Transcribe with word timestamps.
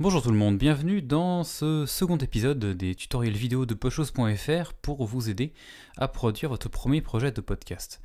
Bonjour 0.00 0.22
tout 0.22 0.30
le 0.30 0.36
monde, 0.36 0.58
bienvenue 0.58 1.02
dans 1.02 1.42
ce 1.42 1.84
second 1.84 2.18
épisode 2.18 2.64
des 2.64 2.94
tutoriels 2.94 3.36
vidéo 3.36 3.66
de 3.66 3.74
pochos.fr 3.74 4.72
pour 4.74 5.04
vous 5.04 5.28
aider 5.28 5.52
à 5.96 6.06
produire 6.06 6.50
votre 6.50 6.68
premier 6.68 7.00
projet 7.00 7.32
de 7.32 7.40
podcast. 7.40 8.00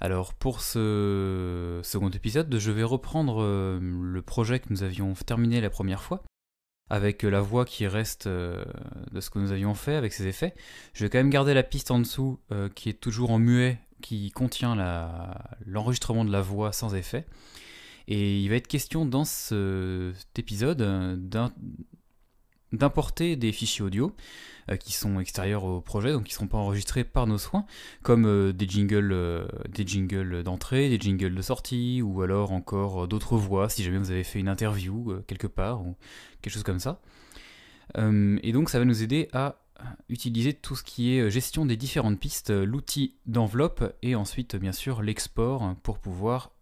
Alors 0.00 0.32
pour 0.32 0.62
ce 0.62 1.78
second 1.82 2.08
épisode, 2.08 2.56
je 2.58 2.70
vais 2.70 2.84
reprendre 2.84 3.42
euh, 3.42 3.78
le 3.82 4.22
projet 4.22 4.60
que 4.60 4.68
nous 4.70 4.82
avions 4.82 5.12
terminé 5.12 5.60
la 5.60 5.68
première 5.68 6.02
fois, 6.02 6.22
avec 6.88 7.22
la 7.22 7.42
voix 7.42 7.66
qui 7.66 7.86
reste 7.86 8.28
euh, 8.28 8.64
de 9.12 9.20
ce 9.20 9.28
que 9.28 9.38
nous 9.38 9.52
avions 9.52 9.74
fait, 9.74 9.96
avec 9.96 10.14
ses 10.14 10.26
effets. 10.26 10.54
Je 10.94 11.04
vais 11.04 11.10
quand 11.10 11.18
même 11.18 11.28
garder 11.28 11.52
la 11.52 11.62
piste 11.62 11.90
en 11.90 11.98
dessous 11.98 12.40
euh, 12.50 12.70
qui 12.70 12.88
est 12.88 12.98
toujours 12.98 13.30
en 13.30 13.38
muet, 13.38 13.78
qui 14.00 14.30
contient 14.30 14.74
l'enregistrement 15.66 16.24
de 16.24 16.32
la 16.32 16.40
voix 16.40 16.72
sans 16.72 16.94
effet. 16.94 17.26
Et 18.08 18.40
il 18.40 18.48
va 18.48 18.56
être 18.56 18.68
question 18.68 19.04
dans 19.04 19.24
cet 19.24 20.38
épisode 20.38 20.80
euh, 20.80 21.16
d'importer 22.72 23.34
des 23.36 23.50
fichiers 23.50 23.84
audio 23.84 24.14
euh, 24.70 24.76
qui 24.76 24.92
sont 24.92 25.18
extérieurs 25.18 25.64
au 25.64 25.80
projet, 25.80 26.12
donc 26.12 26.24
qui 26.24 26.30
ne 26.30 26.34
seront 26.34 26.46
pas 26.46 26.58
enregistrés 26.58 27.02
par 27.02 27.26
nos 27.26 27.38
soins, 27.38 27.66
comme 28.02 28.26
euh, 28.26 28.52
des 28.52 28.68
jingles, 28.68 29.48
des 29.68 29.84
jingles 29.84 30.44
d'entrée, 30.44 30.88
des 30.88 31.00
jingles 31.00 31.34
de 31.34 31.42
sortie, 31.42 32.00
ou 32.00 32.22
alors 32.22 32.52
encore 32.52 33.08
d'autres 33.08 33.36
voix, 33.36 33.68
si 33.68 33.82
jamais 33.82 33.98
vous 33.98 34.12
avez 34.12 34.24
fait 34.24 34.38
une 34.38 34.48
interview 34.48 35.20
quelque 35.26 35.48
part, 35.48 35.84
ou 35.84 35.96
quelque 36.42 36.52
chose 36.52 36.64
comme 36.64 36.80
ça. 36.80 37.00
et 37.96 38.52
donc 38.52 38.70
ça 38.70 38.78
va 38.78 38.84
nous 38.84 39.02
aider 39.02 39.28
à 39.32 39.62
utiliser 40.08 40.54
tout 40.54 40.74
ce 40.74 40.82
qui 40.82 41.16
est 41.16 41.28
gestion 41.28 41.66
des 41.66 41.76
différentes 41.76 42.18
pistes, 42.20 42.50
l'outil 42.50 43.16
d'enveloppe 43.26 43.94
et 44.02 44.14
ensuite 44.14 44.56
bien 44.56 44.72
sûr 44.72 45.02
l'export 45.02 45.74
pour 45.82 45.98
pouvoir 45.98 46.55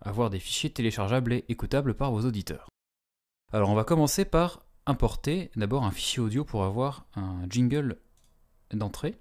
avoir 0.00 0.30
des 0.30 0.40
fichiers 0.40 0.70
téléchargeables 0.70 1.32
et 1.32 1.44
écoutables 1.48 1.94
par 1.94 2.12
vos 2.12 2.26
auditeurs. 2.26 2.68
Alors 3.52 3.70
on 3.70 3.74
va 3.74 3.84
commencer 3.84 4.24
par 4.24 4.60
importer 4.86 5.50
d'abord 5.56 5.84
un 5.84 5.90
fichier 5.90 6.20
audio 6.20 6.44
pour 6.44 6.64
avoir 6.64 7.06
un 7.14 7.48
jingle 7.48 7.98
d'entrée. 8.72 9.16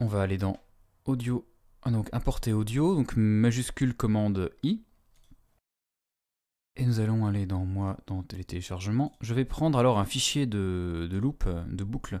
On 0.00 0.06
va 0.06 0.22
aller 0.22 0.38
dans 0.38 0.60
audio, 1.04 1.46
ah, 1.82 1.90
donc 1.90 2.08
importer 2.12 2.52
audio, 2.52 2.94
donc 2.94 3.16
majuscule 3.16 3.94
commande 3.94 4.50
I. 4.62 4.82
Et 6.76 6.86
nous 6.86 7.00
allons 7.00 7.26
aller 7.26 7.46
dans 7.46 7.64
moi 7.64 7.96
dans 8.06 8.24
les. 8.32 8.60
Je 8.60 9.34
vais 9.34 9.44
prendre 9.44 9.78
alors 9.78 9.98
un 9.98 10.04
fichier 10.04 10.46
de, 10.46 11.08
de 11.10 11.18
loop, 11.18 11.44
de 11.48 11.82
boucle 11.82 12.20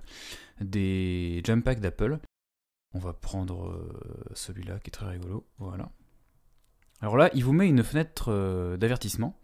des 0.60 1.40
jump 1.44 1.64
packs 1.64 1.80
d'Apple. 1.80 2.18
On 2.92 2.98
va 2.98 3.12
prendre 3.12 3.68
euh, 3.68 4.24
celui-là 4.34 4.80
qui 4.80 4.88
est 4.88 4.92
très 4.92 5.06
rigolo. 5.06 5.46
Voilà. 5.58 5.90
Alors 7.00 7.16
là, 7.16 7.30
il 7.34 7.44
vous 7.44 7.52
met 7.52 7.68
une 7.68 7.84
fenêtre 7.84 8.32
euh, 8.32 8.76
d'avertissement 8.76 9.38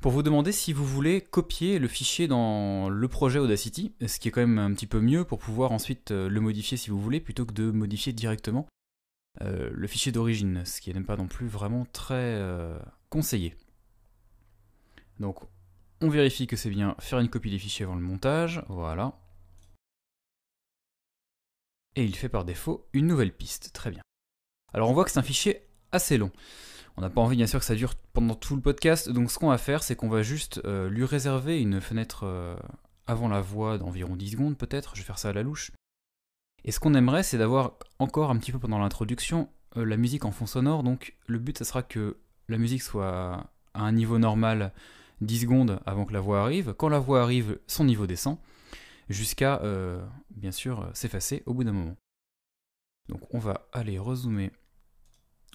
pour 0.00 0.12
vous 0.12 0.22
demander 0.22 0.52
si 0.52 0.72
vous 0.72 0.86
voulez 0.86 1.20
copier 1.20 1.78
le 1.78 1.88
fichier 1.88 2.28
dans 2.28 2.88
le 2.88 3.08
projet 3.08 3.38
Audacity, 3.38 3.94
ce 4.06 4.18
qui 4.18 4.28
est 4.28 4.30
quand 4.30 4.40
même 4.40 4.58
un 4.58 4.72
petit 4.72 4.86
peu 4.86 5.00
mieux 5.00 5.24
pour 5.24 5.38
pouvoir 5.38 5.72
ensuite 5.72 6.12
euh, 6.12 6.28
le 6.28 6.40
modifier 6.40 6.76
si 6.76 6.88
vous 6.88 7.00
voulez, 7.00 7.20
plutôt 7.20 7.44
que 7.44 7.52
de 7.52 7.70
modifier 7.70 8.12
directement 8.12 8.66
euh, 9.42 9.70
le 9.72 9.86
fichier 9.86 10.12
d'origine, 10.12 10.64
ce 10.64 10.80
qui 10.80 10.94
n'est 10.94 11.00
pas 11.00 11.16
non 11.16 11.26
plus 11.26 11.46
vraiment 11.46 11.84
très 11.92 12.40
conseillé. 13.10 13.56
Donc 15.20 15.40
on 16.00 16.08
vérifie 16.08 16.46
que 16.46 16.56
c'est 16.56 16.70
bien 16.70 16.94
faire 17.00 17.18
une 17.18 17.28
copie 17.28 17.50
des 17.50 17.58
fichiers 17.58 17.84
avant 17.84 17.96
le 17.96 18.00
montage, 18.00 18.62
voilà. 18.68 19.18
Et 21.96 22.04
il 22.04 22.14
fait 22.14 22.28
par 22.28 22.44
défaut 22.44 22.86
une 22.92 23.08
nouvelle 23.08 23.32
piste, 23.32 23.72
très 23.72 23.90
bien. 23.90 24.02
Alors 24.72 24.88
on 24.88 24.92
voit 24.92 25.04
que 25.04 25.10
c'est 25.10 25.18
un 25.18 25.22
fichier 25.22 25.66
assez 25.90 26.18
long. 26.18 26.30
On 26.98 27.00
n'a 27.00 27.10
pas 27.10 27.20
envie 27.20 27.36
bien 27.36 27.46
sûr 27.46 27.60
que 27.60 27.64
ça 27.64 27.76
dure 27.76 27.94
pendant 28.12 28.34
tout 28.34 28.56
le 28.56 28.60
podcast, 28.60 29.08
donc 29.08 29.30
ce 29.30 29.38
qu'on 29.38 29.50
va 29.50 29.58
faire 29.58 29.84
c'est 29.84 29.94
qu'on 29.94 30.08
va 30.08 30.22
juste 30.22 30.60
euh, 30.64 30.90
lui 30.90 31.04
réserver 31.04 31.60
une 31.60 31.80
fenêtre 31.80 32.24
euh, 32.24 32.56
avant 33.06 33.28
la 33.28 33.40
voix 33.40 33.78
d'environ 33.78 34.16
10 34.16 34.30
secondes 34.32 34.58
peut-être, 34.58 34.96
je 34.96 35.02
vais 35.02 35.06
faire 35.06 35.20
ça 35.20 35.28
à 35.28 35.32
la 35.32 35.44
louche. 35.44 35.70
Et 36.64 36.72
ce 36.72 36.80
qu'on 36.80 36.94
aimerait 36.94 37.22
c'est 37.22 37.38
d'avoir 37.38 37.74
encore 38.00 38.32
un 38.32 38.36
petit 38.36 38.50
peu 38.50 38.58
pendant 38.58 38.80
l'introduction 38.80 39.48
euh, 39.76 39.84
la 39.84 39.96
musique 39.96 40.24
en 40.24 40.32
fond 40.32 40.46
sonore, 40.46 40.82
donc 40.82 41.14
le 41.28 41.38
but 41.38 41.56
ça 41.56 41.64
sera 41.64 41.84
que 41.84 42.16
la 42.48 42.58
musique 42.58 42.82
soit 42.82 43.48
à 43.74 43.80
un 43.80 43.92
niveau 43.92 44.18
normal 44.18 44.72
10 45.20 45.42
secondes 45.42 45.78
avant 45.86 46.04
que 46.04 46.12
la 46.12 46.20
voix 46.20 46.42
arrive, 46.42 46.74
quand 46.76 46.88
la 46.88 46.98
voix 46.98 47.22
arrive 47.22 47.60
son 47.68 47.84
niveau 47.84 48.08
descend, 48.08 48.38
jusqu'à 49.08 49.62
bien 50.30 50.50
sûr 50.50 50.90
s'effacer 50.94 51.44
au 51.46 51.54
bout 51.54 51.62
d'un 51.62 51.70
moment. 51.70 51.96
Donc 53.08 53.20
on 53.32 53.38
va 53.38 53.68
aller 53.72 54.00
rezoomer 54.00 54.50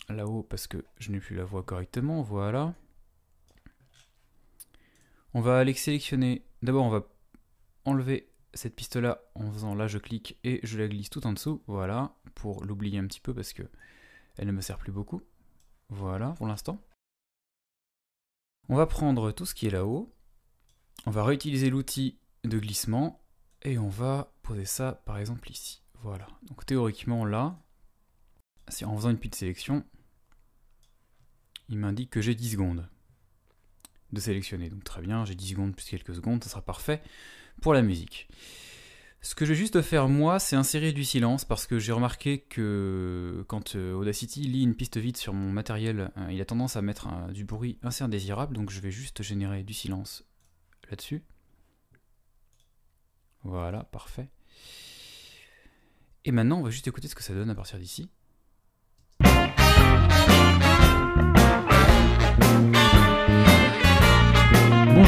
là-haut 0.09 0.44
parce 0.44 0.68
que 0.68 0.84
je 0.97 1.12
n'ai 1.12 1.19
plus 1.19 1.36
la 1.36 1.46
voix 1.46 1.64
correctement, 1.64 2.22
voilà. 2.22 2.74
On 5.34 5.41
va 5.41 5.58
aller 5.58 5.74
sélectionner, 5.74 6.46
d'abord 6.62 6.86
on 6.86 6.90
va 6.90 7.08
enlever 7.86 8.30
cette 8.53 8.75
piste 8.75 8.97
là 8.97 9.22
en 9.36 9.52
faisant 9.52 9.74
là 9.74 9.88
je 9.88 9.97
clique 9.97 10.38
et 10.44 10.59
je 10.64 10.78
la 10.78 10.88
glisse 10.88 11.09
tout 11.09 11.25
en 11.25 11.34
dessous, 11.34 11.64
voilà, 11.68 12.16
pour 12.36 12.64
l'oublier 12.64 13.00
un 13.00 13.08
petit 13.08 13.19
peu 13.19 13.34
parce 13.34 13.53
que 13.53 13.64
elle 14.38 14.47
ne 14.47 14.52
me 14.52 14.62
sert 14.62 14.78
plus 14.78 14.91
beaucoup. 14.91 15.22
Voilà 15.90 16.31
pour 16.38 16.47
l'instant. 16.47 16.80
On 18.70 18.75
va 18.75 18.85
prendre 18.85 19.31
tout 19.31 19.46
ce 19.46 19.56
qui 19.56 19.68
est 19.68 19.72
là-haut, 19.72 20.14
on 21.06 21.12
va 21.12 21.24
réutiliser 21.24 21.70
l'outil 21.70 22.20
de 22.44 22.59
glissement 22.59 23.22
et 23.64 23.78
on 23.78 23.90
va 23.90 24.34
poser 24.41 24.66
ça 24.66 25.02
par 25.06 25.18
exemple 25.18 25.52
ici. 25.52 25.81
Voilà, 26.02 26.28
donc 26.44 26.66
théoriquement 26.66 27.25
là, 27.25 27.59
en 28.85 28.96
faisant 28.97 29.09
une 29.09 29.18
petite 29.18 29.35
sélection, 29.35 29.84
il 31.69 31.78
m'indique 31.78 32.09
que 32.09 32.22
j'ai 32.22 32.35
10 32.35 32.51
secondes 32.51 32.88
de 34.12 34.19
sélectionner. 34.19 34.69
Donc 34.69 34.84
très 34.84 35.01
bien, 35.01 35.25
j'ai 35.25 35.35
10 35.35 35.50
secondes 35.50 35.75
plus 35.75 35.85
quelques 35.85 36.16
secondes, 36.16 36.44
ça 36.44 36.50
sera 36.50 36.62
parfait 36.62 37.02
pour 37.62 37.73
la 37.73 37.81
musique. 37.81 38.28
Ce 39.22 39.35
que 39.35 39.46
je 39.46 39.52
vais 39.53 39.57
juste 39.57 39.81
faire 39.81 40.09
moi, 40.09 40.38
c'est 40.38 40.57
insérer 40.57 40.91
du 40.91 41.06
silence 41.06 41.46
parce 41.46 41.66
que 41.66 41.79
j'ai 41.79 41.94
remarqué 41.94 42.40
que 42.40 43.46
quand 43.47 43.75
euh, 43.78 43.94
Audacity 43.94 44.41
lit 44.41 44.63
une 44.63 44.75
piste 44.75 44.97
vide 44.97 45.16
sur 45.16 45.34
mon 45.34 45.50
matériel, 45.50 46.12
euh, 46.18 46.28
il 46.29 46.41
a 46.41 46.46
tendance 46.46 46.75
à 46.75 46.81
mettre 46.81 47.07
du 47.31 47.46
bruit 47.46 47.79
assez 47.84 48.03
indésirable, 48.03 48.53
donc 48.53 48.69
je 48.69 48.81
vais 48.81 48.91
juste 48.91 49.23
générer 49.23 49.63
du 49.63 49.73
silence 49.73 50.25
là-dessus. 50.90 51.23
Voilà, 53.44 53.84
parfait. 53.85 54.29
Et 56.25 56.31
maintenant, 56.31 56.59
on 56.59 56.63
va 56.63 56.69
juste 56.69 56.88
écouter 56.88 57.07
ce 57.07 57.16
que 57.16 57.23
ça 57.23 57.34
donne 57.34 57.50
à 57.50 57.56
partir 57.56 57.79
d'ici. 57.79 58.09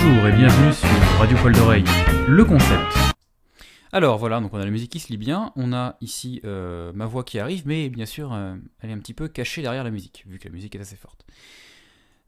Bonjour 0.08 0.28
et 0.28 0.34
bienvenue 0.34 0.72
sur 0.72 0.88
Radio 1.18 1.36
Poil 1.38 1.56
d'Oreille, 1.56 1.84
le 2.28 2.46
concept. 2.46 2.96
Alors 3.92 4.20
voilà, 4.20 4.40
donc 4.40 4.54
on 4.54 4.60
a 4.60 4.64
la 4.64 4.70
musique 4.70 4.92
qui 4.92 5.00
se 5.00 5.08
lit 5.08 5.18
bien, 5.18 5.52
on 5.56 5.74
a 5.74 5.98
ici 6.00 6.42
euh, 6.44 6.94
ma 6.94 7.08
voix 7.08 7.24
qui 7.24 7.40
arrive, 7.40 7.66
mais 7.66 7.90
bien 7.90 8.06
sûr 8.06 8.32
euh, 8.32 8.56
elle 8.80 8.92
est 8.92 8.94
un 8.94 9.00
petit 9.00 9.16
peu 9.16 9.28
cachée 9.28 9.64
derrière 9.64 9.84
la 9.84 9.90
musique, 9.90 10.24
vu 10.28 10.38
que 10.38 10.48
la 10.48 10.52
musique 10.52 10.76
est 10.76 10.80
assez 10.80 10.96
forte. 10.96 11.26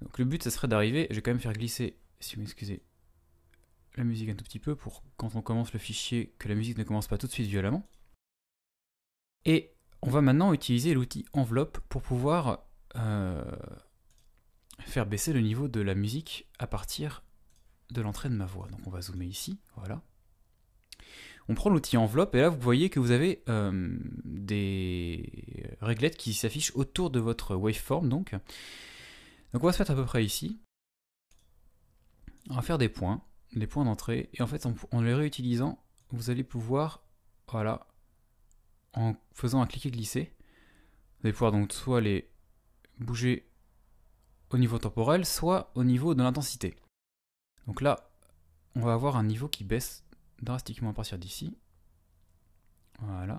Donc 0.02 0.18
le 0.18 0.26
but 0.26 0.42
ce 0.42 0.50
serait 0.50 0.68
d'arriver, 0.68 1.06
je 1.12 1.18
vais 1.18 1.22
quand 1.22 1.30
même 1.30 1.40
faire 1.40 1.54
glisser, 1.54 2.00
si 2.20 2.36
vous 2.36 2.42
m'excusez, 2.42 2.82
la 3.96 4.04
musique 4.04 4.30
un 4.30 4.36
tout 4.36 4.44
petit 4.44 4.60
peu 4.60 4.76
pour 4.76 5.04
quand 5.16 5.36
on 5.36 5.44
commence 5.44 5.72
le 5.72 5.78
fichier 5.78 6.34
que 6.40 6.50
la 6.50 6.56
musique 6.56 6.80
ne 6.80 6.84
commence 6.84 7.08
pas 7.08 7.20
tout 7.20 7.28
de 7.28 7.32
suite 7.32 7.48
violemment. 7.48 7.88
Et 9.46 9.76
on 10.02 10.10
va 10.10 10.22
maintenant 10.22 10.52
utiliser 10.52 10.96
l'outil 10.96 11.26
enveloppe 11.32 11.78
pour 11.90 12.02
pouvoir 12.02 12.66
euh, 12.96 13.44
faire 14.80 15.06
baisser 15.06 15.32
le 15.32 15.42
niveau 15.42 15.68
de 15.68 15.82
la 15.82 15.94
musique 15.94 16.48
à 16.58 16.66
partir 16.66 17.22
de 17.92 18.02
l'entrée 18.02 18.30
de 18.30 18.36
ma 18.36 18.46
voix. 18.46 18.68
Donc 18.68 18.82
on 18.86 18.90
va 18.90 19.02
zoomer 19.02 19.28
ici, 19.28 19.60
voilà. 19.76 20.02
On 21.50 21.56
prend 21.56 21.70
l'outil 21.70 21.96
enveloppe 21.96 22.36
et 22.36 22.42
là 22.42 22.50
vous 22.50 22.60
voyez 22.60 22.90
que 22.90 23.00
vous 23.00 23.12
avez 23.12 23.44
euh, 23.48 23.98
des 24.26 25.66
réglettes 25.80 26.18
qui 26.18 26.34
s'affichent 26.34 26.74
autour 26.76 27.10
de 27.10 27.20
votre 27.20 27.56
waveform 27.56 28.10
donc. 28.10 28.34
Donc 29.54 29.64
on 29.64 29.68
va 29.68 29.72
se 29.72 29.80
mettre 29.80 29.92
à 29.92 29.96
peu 29.96 30.04
près 30.04 30.26
ici. 30.26 30.60
On 32.50 32.56
va 32.56 32.62
faire 32.62 32.78
des 32.78 32.90
points, 32.90 33.24
des 33.54 33.68
points 33.68 33.86
d'entrée 33.86 34.30
et 34.34 34.42
en 34.42 34.48
fait 34.48 34.66
en, 34.66 35.02
les 35.02 35.14
réutilisant 35.14 35.82
vous 36.12 36.30
allez 36.30 36.44
pouvoir, 36.44 37.04
voilà, 37.52 37.88
en 38.94 39.16
faisant 39.34 39.62
un 39.62 39.68
cliquer 39.68 39.92
glisser, 39.92 40.34
vous 41.20 41.28
allez 41.28 41.34
pouvoir 41.34 41.52
donc 41.52 41.74
soit 41.74 42.00
les 42.00 42.30
bouger 43.00 43.50
au 44.50 44.58
niveau 44.58 44.80
temporel, 44.80 45.26
soit 45.26 45.72
au 45.76 45.84
niveau 45.84 46.16
de 46.16 46.24
l'intensité. 46.24 46.76
Donc 47.68 47.82
là, 47.82 48.10
on 48.76 48.80
va 48.80 48.94
avoir 48.94 49.18
un 49.18 49.24
niveau 49.24 49.50
qui 49.50 49.66
baisse 49.66 50.06
drastiquement 50.42 50.92
à 50.92 50.94
partir 50.94 51.18
d'ici. 51.18 51.58
Voilà. 53.02 53.38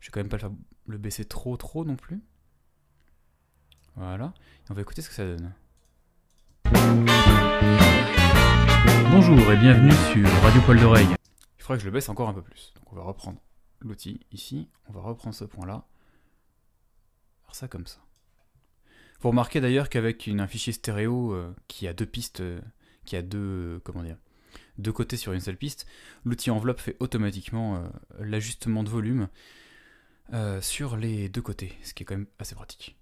Je 0.00 0.08
vais 0.08 0.12
quand 0.12 0.20
même 0.20 0.28
pas 0.28 0.36
le, 0.86 0.98
baisser 0.98 1.24
trop 1.24 1.56
trop 1.56 1.86
non 1.86 1.96
plus. 1.96 2.22
Voilà. 3.96 4.34
on 4.68 4.74
va 4.74 4.82
écouter 4.82 5.00
ce 5.00 5.08
que 5.08 5.14
ça 5.14 5.24
donne. 5.24 5.54
Bonjour 9.10 9.50
et 9.50 9.56
bienvenue 9.56 9.92
sur 10.12 10.28
Radio 10.42 10.60
Poil 10.60 10.78
d'Oreille. 10.78 11.08
Il 11.58 11.62
faudrait 11.62 11.78
que 11.78 11.84
je 11.84 11.86
le 11.86 11.92
baisse 11.92 12.10
encore 12.10 12.28
un 12.28 12.34
peu 12.34 12.42
plus. 12.42 12.74
Donc 12.74 12.92
on 12.92 12.96
va 12.96 13.02
reprendre 13.02 13.40
l'outil 13.80 14.20
ici. 14.30 14.68
On 14.88 14.92
va 14.92 15.00
reprendre 15.00 15.34
ce 15.34 15.46
point-là. 15.46 15.86
Faire 17.46 17.54
ça 17.54 17.66
comme 17.66 17.86
ça. 17.86 18.00
Vous 19.20 19.30
remarquez 19.30 19.62
d'ailleurs 19.62 19.88
qu'avec 19.88 20.28
un 20.28 20.46
fichier 20.46 20.74
stéréo 20.74 21.32
euh, 21.32 21.56
qui 21.66 21.88
a 21.88 21.94
deux 21.94 22.04
pistes 22.04 22.40
euh, 22.40 22.60
qui 23.06 23.16
a 23.16 23.22
deux, 23.22 23.80
comment 23.84 24.02
dire, 24.02 24.16
deux 24.78 24.92
côtés 24.92 25.16
sur 25.16 25.32
une 25.32 25.40
seule 25.40 25.56
piste, 25.56 25.86
l'outil 26.24 26.50
enveloppe 26.50 26.80
fait 26.80 26.96
automatiquement 27.00 27.76
euh, 27.76 27.80
l'ajustement 28.18 28.82
de 28.82 28.90
volume 28.90 29.28
euh, 30.34 30.60
sur 30.60 30.96
les 30.96 31.28
deux 31.28 31.40
côtés, 31.40 31.72
ce 31.82 31.94
qui 31.94 32.02
est 32.02 32.06
quand 32.06 32.16
même 32.16 32.26
assez 32.38 32.54
pratique. 32.54 32.96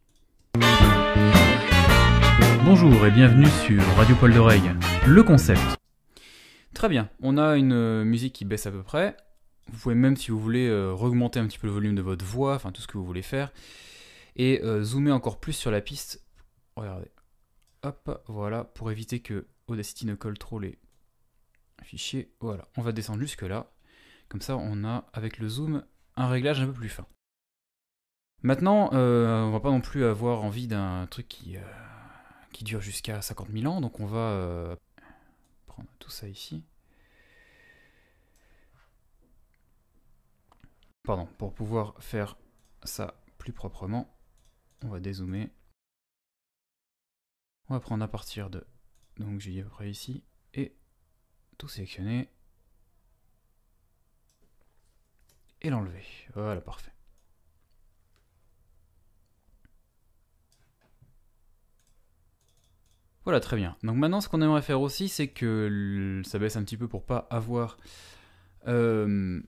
Bonjour 2.65 3.07
et 3.07 3.11
bienvenue 3.11 3.49
sur 3.67 3.83
Radio 3.97 4.15
Poil 4.17 4.33
d'Oreille, 4.33 4.71
le 5.07 5.23
concept. 5.23 5.61
Très 6.75 6.89
bien, 6.89 7.09
on 7.21 7.39
a 7.39 7.57
une 7.57 7.73
euh, 7.73 8.05
musique 8.05 8.35
qui 8.35 8.45
baisse 8.45 8.67
à 8.67 8.71
peu 8.71 8.83
près. 8.83 9.17
Vous 9.73 9.79
pouvez 9.79 9.95
même, 9.95 10.17
si 10.17 10.31
vous 10.31 10.39
voulez, 10.39 10.71
augmenter 10.71 11.41
un 11.41 11.47
petit 11.47 11.59
peu 11.59 11.67
le 11.67 11.73
volume 11.73 11.95
de 11.95 12.03
votre 12.03 12.23
voix, 12.23 12.55
enfin 12.55 12.71
tout 12.71 12.83
ce 12.83 12.87
que 12.87 12.99
vous 12.99 13.05
voulez 13.07 13.23
faire, 13.23 13.51
et 14.37 14.61
zoomer 14.83 15.11
encore 15.11 15.41
plus 15.41 15.55
sur 15.55 15.71
la 15.71 15.81
piste. 15.81 16.23
Regardez. 16.77 17.11
Hop, 17.83 18.23
voilà, 18.29 18.65
pour 18.65 18.91
éviter 18.91 19.21
que 19.21 19.47
Audacity 19.67 20.07
ne 20.07 20.15
colle 20.15 20.39
trop 20.39 20.59
les 20.59 20.79
fichier, 21.83 22.35
voilà, 22.41 22.67
on 22.77 22.83
va 22.83 22.93
descendre 22.93 23.21
jusque 23.21 23.43
là. 23.43 23.71
Comme 24.29 24.41
ça, 24.41 24.57
on 24.57 24.85
a, 24.85 25.07
avec 25.13 25.39
le 25.39 25.49
zoom, 25.49 25.85
un 26.17 26.29
réglage 26.29 26.61
un 26.61 26.67
peu 26.67 26.73
plus 26.73 26.89
fin. 26.89 27.07
Maintenant, 28.43 28.91
euh, 28.93 29.43
on 29.43 29.51
va 29.51 29.61
pas 29.61 29.71
non 29.71 29.81
plus 29.81 30.05
avoir 30.05 30.43
envie 30.43 30.67
d'un 30.67 31.07
truc 31.07 31.29
qui, 31.29 31.57
euh, 31.57 31.63
dure 32.63 32.81
jusqu'à 32.81 33.21
50 33.21 33.51
000 33.51 33.67
ans, 33.73 33.81
donc 33.81 34.01
on 34.01 34.07
va 34.07 34.19
euh, 34.19 34.77
prendre 35.67 35.89
tout 35.99 36.11
ça 36.11 36.29
ici. 36.29 36.65
Pardon, 41.03 41.27
pour 41.39 41.53
pouvoir 41.53 41.95
faire 42.03 42.37
ça 42.85 43.15
plus 43.39 43.53
proprement, 43.53 44.15
on 44.83 44.89
va 44.89 45.01
dézoomer. 45.01 45.51
On 47.69 47.75
va 47.75 47.81
prendre 47.81 48.05
à 48.05 48.09
partir 48.09 48.51
de, 48.51 48.67
donc 49.19 49.41
j'ai 49.41 49.61
à 49.61 49.65
peu 49.65 49.71
près 49.71 49.91
ici, 49.91 50.23
et 50.55 50.75
tout 51.59 51.69
sélectionner 51.69 52.29
et 55.63 55.71
l'enlever. 55.71 56.05
Voilà, 56.35 56.61
parfait. 56.61 56.93
Voilà, 63.25 63.41
très 63.41 63.57
bien. 63.57 63.75
Donc 63.83 63.97
maintenant, 63.97 64.21
ce 64.21 64.29
qu'on 64.29 64.43
aimerait 64.43 64.63
faire 64.63 64.83
aussi, 64.83 65.09
c'est 65.09 65.29
que 65.29 66.21
ça 66.27 66.39
baisse 66.39 66.57
un 66.57 66.63
petit 66.63 66.77
peu 66.77 66.89
pour 66.89 67.05
pas 67.05 67.27
avoir 67.31 67.79
euh, 68.69 69.41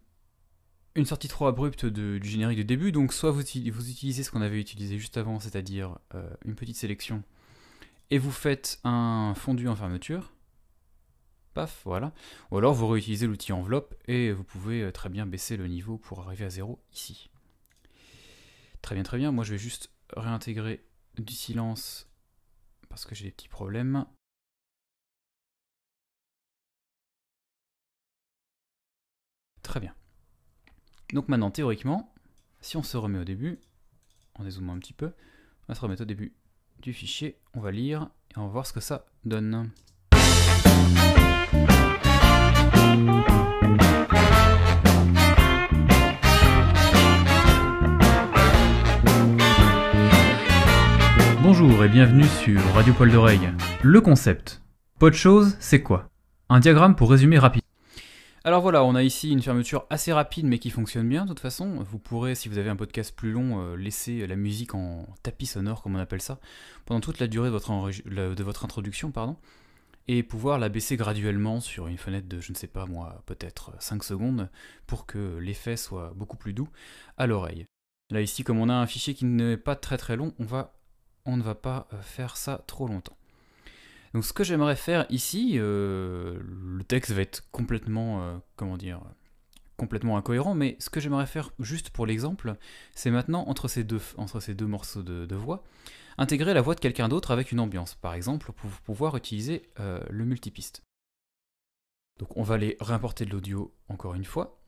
une 0.94 1.04
sortie 1.04 1.28
trop 1.28 1.46
abrupte 1.46 1.84
du 1.84 2.26
générique 2.26 2.58
de 2.58 2.62
début. 2.62 2.90
Donc 2.90 3.12
soit 3.12 3.30
vous, 3.30 3.42
utilisez 3.42 4.22
ce 4.22 4.30
qu'on 4.30 4.40
avait 4.40 4.58
utilisé 4.58 4.98
juste 4.98 5.18
avant, 5.18 5.40
c'est-à-dire 5.40 5.98
euh, 6.14 6.30
une 6.46 6.54
petite 6.54 6.76
sélection, 6.76 7.22
et 8.10 8.18
vous 8.18 8.30
faites 8.30 8.80
un 8.84 9.34
fondu 9.34 9.68
en 9.68 9.76
fermeture 9.76 10.32
voilà. 11.84 12.12
Ou 12.50 12.58
alors 12.58 12.74
vous 12.74 12.86
réutilisez 12.88 13.26
l'outil 13.26 13.52
enveloppe 13.52 13.94
et 14.06 14.32
vous 14.32 14.44
pouvez 14.44 14.82
euh, 14.82 14.92
très 14.92 15.08
bien 15.08 15.26
baisser 15.26 15.56
le 15.56 15.66
niveau 15.68 15.98
pour 15.98 16.20
arriver 16.20 16.44
à 16.44 16.50
zéro 16.50 16.82
ici. 16.92 17.30
Très 18.82 18.94
bien, 18.94 19.04
très 19.04 19.18
bien. 19.18 19.32
Moi 19.32 19.44
je 19.44 19.52
vais 19.52 19.58
juste 19.58 19.90
réintégrer 20.14 20.84
du 21.16 21.32
silence 21.32 22.08
parce 22.88 23.04
que 23.04 23.14
j'ai 23.14 23.24
des 23.24 23.30
petits 23.32 23.48
problèmes. 23.48 24.06
Très 29.62 29.80
bien. 29.80 29.94
Donc 31.12 31.28
maintenant, 31.28 31.50
théoriquement, 31.50 32.14
si 32.60 32.76
on 32.76 32.82
se 32.82 32.96
remet 32.96 33.18
au 33.18 33.24
début, 33.24 33.58
on 34.36 34.44
dézoome 34.44 34.70
un 34.70 34.78
petit 34.78 34.92
peu, 34.92 35.06
on 35.06 35.66
va 35.68 35.74
se 35.74 35.80
remettre 35.80 36.02
au 36.02 36.06
début 36.06 36.34
du 36.82 36.92
fichier, 36.92 37.36
on 37.54 37.60
va 37.60 37.70
lire 37.70 38.08
et 38.34 38.38
on 38.38 38.46
va 38.46 38.52
voir 38.52 38.66
ce 38.66 38.72
que 38.72 38.80
ça 38.80 39.06
donne. 39.24 39.70
Bonjour 51.42 51.84
et 51.84 51.88
bienvenue 51.88 52.24
sur 52.24 52.60
Radio 52.74 52.92
Poil 52.92 53.12
d'Oreille. 53.12 53.50
Le 53.82 54.00
concept. 54.00 54.62
Pas 54.98 55.10
de 55.10 55.14
chose, 55.14 55.56
c'est 55.60 55.82
quoi? 55.82 56.08
Un 56.48 56.60
diagramme 56.60 56.96
pour 56.96 57.10
résumer 57.10 57.38
rapide. 57.38 57.62
Alors 58.46 58.62
voilà, 58.62 58.84
on 58.84 58.94
a 58.94 59.02
ici 59.02 59.32
une 59.32 59.42
fermeture 59.42 59.86
assez 59.90 60.12
rapide 60.12 60.46
mais 60.46 60.60
qui 60.60 60.70
fonctionne 60.70 61.08
bien 61.08 61.24
de 61.24 61.30
toute 61.30 61.40
façon. 61.40 61.82
Vous 61.82 61.98
pourrez, 61.98 62.36
si 62.36 62.48
vous 62.48 62.58
avez 62.58 62.70
un 62.70 62.76
podcast 62.76 63.12
plus 63.12 63.32
long, 63.32 63.60
euh, 63.60 63.74
laisser 63.74 64.24
la 64.24 64.36
musique 64.36 64.72
en 64.76 65.04
tapis 65.24 65.46
sonore, 65.46 65.82
comme 65.82 65.96
on 65.96 65.98
appelle 65.98 66.22
ça, 66.22 66.38
pendant 66.84 67.00
toute 67.00 67.18
la 67.18 67.26
durée 67.26 67.48
de 67.48 67.52
votre, 67.52 68.64
introduction. 68.64 69.12
et 70.06 70.22
pouvoir 70.22 70.60
la 70.60 70.68
baisser 70.68 70.96
graduellement 70.96 71.58
sur 71.58 71.88
une 71.88 71.98
fenêtre 71.98 72.28
de, 72.28 72.38
je 72.38 72.52
ne 72.52 72.56
sais 72.56 72.68
pas 72.68 72.86
moi, 72.86 73.20
peut-être 73.26 73.72
5 73.80 74.04
secondes, 74.04 74.48
pour 74.86 75.06
que 75.06 75.38
l'effet 75.38 75.76
soit 75.76 76.12
beaucoup 76.14 76.36
plus 76.36 76.52
doux 76.52 76.68
à 77.16 77.26
l'oreille. 77.26 77.66
Là 78.12 78.20
ici, 78.20 78.44
comme 78.44 78.60
on 78.60 78.68
a 78.68 78.74
un 78.74 78.86
fichier 78.86 79.14
qui 79.14 79.24
n'est 79.24 79.56
pas 79.56 79.74
très 79.74 79.98
très 79.98 80.14
long, 80.14 80.32
on 80.38 81.36
ne 81.36 81.42
va 81.42 81.54
pas 81.56 81.88
euh, 81.92 82.00
faire 82.00 82.36
ça 82.36 82.62
trop 82.68 82.86
longtemps. 82.86 83.16
Donc 84.16 84.24
ce 84.24 84.32
que 84.32 84.44
j'aimerais 84.44 84.76
faire 84.76 85.04
ici, 85.10 85.56
euh, 85.56 86.40
le 86.42 86.82
texte 86.84 87.12
va 87.12 87.20
être 87.20 87.42
complètement, 87.50 88.22
euh, 88.22 88.38
comment 88.56 88.78
dire, 88.78 89.02
complètement 89.76 90.16
incohérent, 90.16 90.54
mais 90.54 90.78
ce 90.78 90.88
que 90.88 91.00
j'aimerais 91.00 91.26
faire 91.26 91.50
juste 91.58 91.90
pour 91.90 92.06
l'exemple, 92.06 92.56
c'est 92.94 93.10
maintenant 93.10 93.46
entre 93.46 93.68
ces 93.68 93.84
deux, 93.84 94.00
entre 94.16 94.40
ces 94.40 94.54
deux 94.54 94.66
morceaux 94.66 95.02
de 95.02 95.36
voix, 95.36 95.64
intégrer 96.16 96.54
la 96.54 96.62
voix 96.62 96.74
de 96.74 96.80
quelqu'un 96.80 97.10
d'autre 97.10 97.30
avec 97.30 97.52
une 97.52 97.60
ambiance, 97.60 97.94
par 97.94 98.14
exemple, 98.14 98.52
pour 98.52 98.70
pouvoir 98.70 99.18
utiliser 99.18 99.68
euh, 99.80 100.00
le 100.08 100.24
multipiste. 100.24 100.82
Donc 102.18 102.34
on 102.38 102.42
va 102.42 102.54
aller 102.54 102.78
réimporter 102.80 103.26
de 103.26 103.32
l'audio 103.32 103.74
encore 103.90 104.14
une 104.14 104.24
fois. 104.24 104.62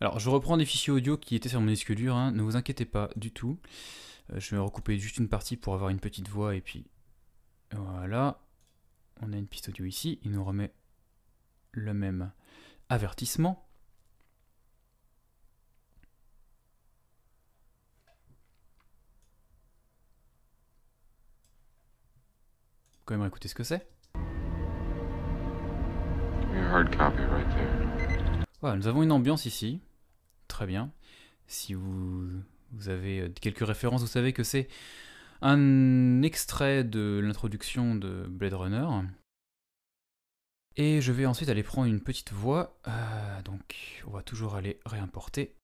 Alors 0.00 0.18
je 0.18 0.28
reprends 0.28 0.56
des 0.56 0.64
fichiers 0.64 0.92
audio 0.92 1.16
qui 1.16 1.36
étaient 1.36 1.50
sur 1.50 1.60
mon 1.60 1.68
disque 1.68 1.94
dur, 1.94 2.16
hein, 2.16 2.32
ne 2.32 2.42
vous 2.42 2.56
inquiétez 2.56 2.84
pas 2.84 3.10
du 3.14 3.30
tout. 3.30 3.60
Euh, 4.32 4.40
je 4.40 4.54
vais 4.54 4.60
recouper 4.60 4.98
juste 4.98 5.18
une 5.18 5.28
partie 5.28 5.56
pour 5.56 5.74
avoir 5.74 5.90
une 5.90 6.00
petite 6.00 6.28
voix 6.28 6.54
et 6.54 6.60
puis 6.60 6.86
voilà. 7.72 8.40
On 9.20 9.32
a 9.32 9.36
une 9.36 9.48
piste 9.48 9.68
audio 9.68 9.84
ici, 9.84 10.20
il 10.22 10.30
nous 10.30 10.44
remet 10.44 10.72
le 11.72 11.92
même 11.92 12.32
avertissement. 12.88 13.68
quand 23.08 23.16
même 23.16 23.26
écouter 23.26 23.48
ce 23.48 23.54
que 23.54 23.64
c'est. 23.64 23.88
Voilà, 28.60 28.76
nous 28.76 28.86
avons 28.86 29.02
une 29.02 29.12
ambiance 29.12 29.46
ici. 29.46 29.80
Très 30.46 30.66
bien. 30.66 30.92
Si 31.46 31.72
vous, 31.72 32.42
vous 32.72 32.88
avez 32.88 33.20
euh, 33.20 33.28
quelques 33.28 33.66
références, 33.66 34.00
vous 34.00 34.06
savez 34.06 34.32
que 34.32 34.42
c'est 34.42 34.68
un 35.40 36.22
extrait 36.22 36.84
de 36.84 37.20
l'introduction 37.22 37.94
de 37.94 38.26
Blade 38.28 38.54
Runner. 38.54 38.86
Et 40.76 41.00
je 41.00 41.12
vais 41.12 41.26
ensuite 41.26 41.48
aller 41.48 41.62
prendre 41.62 41.88
une 41.88 42.00
petite 42.00 42.32
voix. 42.32 42.78
Euh, 42.86 43.42
donc, 43.42 44.02
on 44.06 44.10
va 44.10 44.22
toujours 44.22 44.54
aller 44.54 44.78
réimporter. 44.86 45.56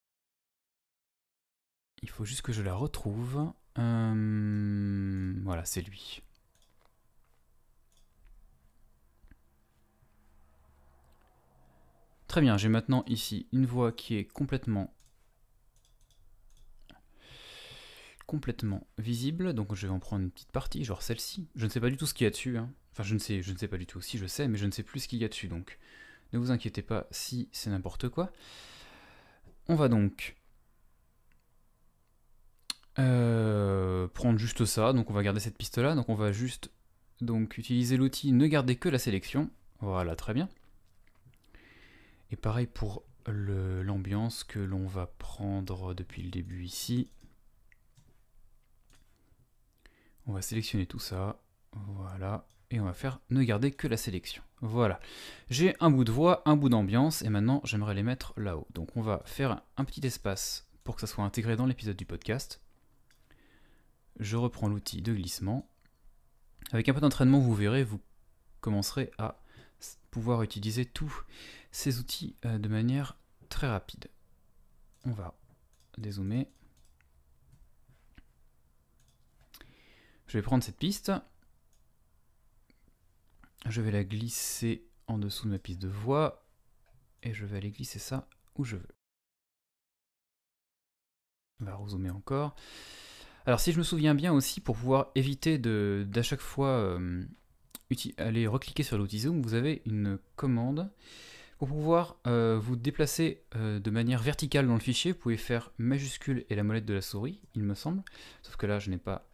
Il 2.03 2.11
faut 2.11 2.25
juste 2.25 2.43
que 2.43 2.53
je 2.53 2.63
la 2.63 2.75
retrouve. 2.75 3.53
Euh, 3.79 5.35
voilà, 5.45 5.65
c'est 5.65 5.83
lui. 5.83 6.23
Très 12.27 12.41
bien, 12.41 12.57
j'ai 12.57 12.69
maintenant 12.69 13.05
ici 13.07 13.47
une 13.53 13.67
voix 13.67 13.93
qui 13.93 14.17
est 14.17 14.25
complètement 14.25 14.93
complètement 18.27 18.87
visible, 18.99 19.53
donc 19.53 19.75
je 19.75 19.87
vais 19.87 19.93
en 19.93 19.99
prendre 19.99 20.23
une 20.23 20.31
petite 20.31 20.53
partie, 20.53 20.85
genre 20.85 21.03
celle-ci. 21.03 21.49
Je 21.55 21.65
ne 21.65 21.71
sais 21.71 21.81
pas 21.81 21.91
du 21.91 21.97
tout 21.97 22.07
ce 22.07 22.15
qu'il 22.15 22.25
y 22.25 22.29
a 22.29 22.31
dessus, 22.31 22.59
hein. 22.59 22.71
enfin 22.93 23.03
je 23.03 23.15
ne 23.15 23.19
sais, 23.19 23.43
je 23.43 23.53
ne 23.53 23.59
sais 23.59 23.69
pas 23.69 23.79
du 23.79 23.87
tout, 23.87 24.01
si 24.01 24.19
je 24.19 24.27
sais, 24.27 24.49
mais 24.49 24.59
je 24.59 24.67
ne 24.67 24.71
sais 24.71 24.83
plus 24.83 25.01
ce 25.01 25.09
qu'il 25.09 25.19
y 25.19 25.25
a 25.25 25.29
dessus, 25.29 25.49
donc 25.49 25.79
ne 26.33 26.39
vous 26.39 26.51
inquiétez 26.51 26.83
pas 26.83 27.07
si 27.11 27.49
c'est 27.53 27.71
n'importe 27.71 28.09
quoi. 28.09 28.33
On 29.69 29.77
va 29.77 29.89
donc 29.89 30.37
euh, 32.99 34.09
prendre 34.09 34.39
juste 34.39 34.65
ça, 34.65 34.93
donc 34.93 35.11
on 35.11 35.15
va 35.15 35.23
garder 35.23 35.41
cette 35.41 35.59
piste 35.59 35.79
là, 35.79 35.95
donc 35.95 36.09
on 36.09 36.15
va 36.15 36.33
juste 36.33 36.71
donc 37.21 37.59
utiliser 37.59 37.97
l'outil 37.97 38.33
ne 38.33 38.47
garder 38.47 38.77
que 38.77 38.89
la 38.89 38.99
sélection, 38.99 39.51
voilà 39.81 40.17
très 40.17 40.35
bien. 40.35 40.49
Et 42.31 42.37
pareil 42.37 42.67
pour 42.67 43.05
l'ambiance 43.27 44.45
que 44.45 44.59
l'on 44.59 44.87
va 44.87 45.07
prendre 45.07 45.95
depuis 45.95 46.23
le 46.23 46.31
début 46.31 46.65
ici. 46.65 47.09
On 50.27 50.33
va 50.33 50.43
sélectionner 50.43 50.87
tout 50.87 50.99
ça. 50.99 51.41
Voilà. 51.73 52.47
Et 52.71 52.81
on 52.81 52.85
va 52.85 52.93
faire 52.93 53.21
ne 53.31 53.43
garder 53.43 53.71
que 53.71 53.87
la 53.87 53.97
sélection. 53.97 54.43
Voilà. 54.61 54.99
J'ai 55.51 55.77
un 55.81 55.91
bout 55.91 56.05
de 56.05 56.13
voix, 56.13 56.43
un 56.47 56.57
bout 56.57 56.69
d'ambiance, 56.69 57.23
et 57.23 57.29
maintenant 57.29 57.61
j'aimerais 57.65 57.95
les 57.95 58.03
mettre 58.03 58.33
là-haut. 58.39 58.67
Donc 58.73 58.97
on 58.97 59.03
va 59.03 59.23
faire 59.27 59.63
un 59.77 59.85
petit 59.85 60.05
espace 60.07 60.67
pour 60.83 60.95
que 60.95 61.01
ça 61.01 61.07
soit 61.07 61.25
intégré 61.25 61.57
dans 61.57 61.67
l'épisode 61.67 61.97
du 61.97 62.07
podcast. 62.07 62.61
Je 64.19 64.37
reprends 64.37 64.69
l'outil 64.69 65.03
de 65.03 65.13
glissement. 65.13 65.69
Avec 66.73 66.89
un 66.89 66.95
peu 66.95 67.01
d'entraînement, 67.01 67.41
vous 67.41 67.55
verrez, 67.55 67.85
vous 67.85 68.01
commencerez 68.61 69.11
à 69.19 69.41
pouvoir 70.11 70.43
utiliser 70.43 70.85
tous 70.87 71.25
ces 71.71 71.99
outils 71.99 72.37
euh, 72.45 72.59
de 72.59 72.69
manière 72.69 73.19
très 73.49 73.69
rapide. 73.69 74.09
On 75.05 75.13
va 75.13 75.35
dézoomer. 75.99 76.49
Je 80.35 80.39
vais 80.41 80.43
prendre 80.43 80.65
cette 80.65 80.79
piste. 80.79 81.13
Je 83.69 83.81
vais 83.81 83.93
la 83.93 84.03
glisser 84.03 84.85
en 85.07 85.17
dessous 85.17 85.45
de 85.45 85.53
ma 85.53 85.61
piste 85.61 85.81
de 85.81 85.87
voix. 85.87 86.45
Et 87.23 87.33
je 87.33 87.47
vais 87.47 87.59
aller 87.59 87.71
glisser 87.71 88.01
ça 88.01 88.29
où 88.57 88.65
je 88.65 88.75
veux. 88.75 88.97
On 91.61 91.67
va 91.67 91.77
rezoomer 91.77 92.11
encore. 92.11 92.57
Alors 93.47 93.61
si 93.61 93.71
je 93.71 93.79
me 93.79 93.85
souviens 93.85 94.17
bien 94.17 94.33
aussi, 94.33 94.61
pour 94.61 94.77
pouvoir 94.77 95.13
éviter 95.15 95.57
d'à 95.57 96.23
chaque 96.25 96.41
fois 96.41 96.71
euh, 96.71 97.23
aller 98.17 98.49
recliquer 98.49 98.83
sur 98.83 98.99
l'outil 98.99 99.21
zoom, 99.21 99.41
vous 99.41 99.55
avez 99.55 99.83
une 99.87 100.19
commande. 100.35 100.91
Pour 101.59 101.69
pouvoir 101.69 102.17
euh, 102.27 102.59
vous 102.61 102.75
déplacer 102.75 103.45
euh, 103.55 103.79
de 103.79 103.91
manière 103.93 104.21
verticale 104.21 104.67
dans 104.67 104.75
le 104.75 104.81
fichier, 104.81 105.13
vous 105.13 105.19
pouvez 105.19 105.37
faire 105.37 105.71
majuscule 105.79 106.45
et 106.51 106.57
la 106.57 106.65
molette 106.65 106.87
de 106.87 106.95
la 106.95 107.03
souris, 107.03 107.41
il 107.55 107.63
me 107.63 107.75
semble. 107.75 108.03
Sauf 108.43 108.57
que 108.57 108.67
là, 108.67 108.81
je 108.81 108.91
n'ai 108.91 108.99
pas 108.99 109.29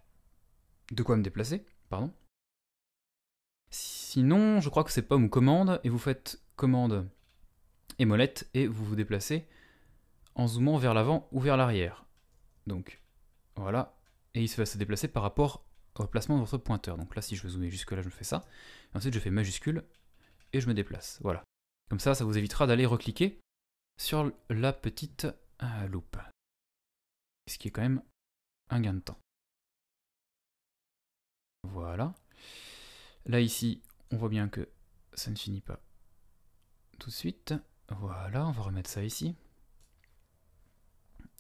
de 0.91 1.03
quoi 1.03 1.17
me 1.17 1.23
déplacer, 1.23 1.65
pardon. 1.89 2.13
Sinon, 3.71 4.61
je 4.61 4.69
crois 4.69 4.85
que 4.85 4.91
c'est 4.91 5.03
pomme 5.03 5.25
ou 5.25 5.29
commande, 5.29 5.81
et 5.85 5.89
vous 5.89 5.99
faites 5.99 6.43
commande 6.57 7.09
et 7.99 8.05
molette, 8.05 8.49
et 8.55 8.67
vous 8.67 8.85
vous 8.85 8.97
déplacez 8.97 9.47
en 10.35 10.47
zoomant 10.47 10.79
vers 10.79 10.95
l'avant 10.95 11.29
ou 11.33 11.41
vers 11.41 11.57
l'arrière. 11.57 12.07
Donc, 12.67 13.01
voilà, 13.57 13.97
et 14.35 14.43
il 14.43 14.51
va 14.51 14.67
se 14.67 14.79
déplacer 14.79 15.09
par 15.09 15.23
rapport 15.23 15.65
au 15.99 16.07
placement 16.07 16.39
de 16.39 16.45
votre 16.45 16.59
pointeur. 16.59 16.97
Donc 16.97 17.15
là, 17.15 17.23
si 17.23 17.37
je 17.37 17.43
veux 17.43 17.51
zoomer 17.51 17.71
jusque 17.71 17.93
là, 17.93 18.03
je 18.03 18.09
fais 18.09 18.25
ça. 18.25 18.45
ensuite, 18.95 19.15
je 19.15 19.21
fais 19.21 19.31
majuscule 19.31 19.85
et 20.53 20.61
je 20.61 20.69
me 20.69 20.75
déplace. 20.75 21.19
Voilà. 21.23 21.45
Comme 21.89 22.01
ça, 22.01 22.15
ça 22.15 22.25
vous 22.25 22.39
évitera 22.39 22.67
d'aller 22.67 22.87
recliquer 22.87 23.41
sur 24.01 24.33
la 24.49 24.73
petite 24.73 25.27
euh, 25.63 25.89
loupe. 25.89 26.17
Ce 27.49 27.59
qui 27.59 27.69
est 27.69 27.71
quand 27.71 27.83
même 27.83 28.03
un 28.71 28.81
gain 28.81 28.95
de 28.95 29.01
temps. 29.01 29.19
Voilà. 31.65 32.15
Là, 33.27 33.41
ici, 33.41 33.83
on 34.11 34.17
voit 34.17 34.29
bien 34.29 34.49
que 34.49 34.69
ça 35.15 35.31
ne 35.31 35.37
finit 35.37 35.61
pas 35.61 35.81
tout 36.99 37.11
de 37.11 37.15
suite. 37.15 37.55
Voilà, 37.89 38.47
on 38.47 38.53
va 38.53 38.63
remettre 38.63 38.91
ça 38.91 39.03
ici. 39.03 39.35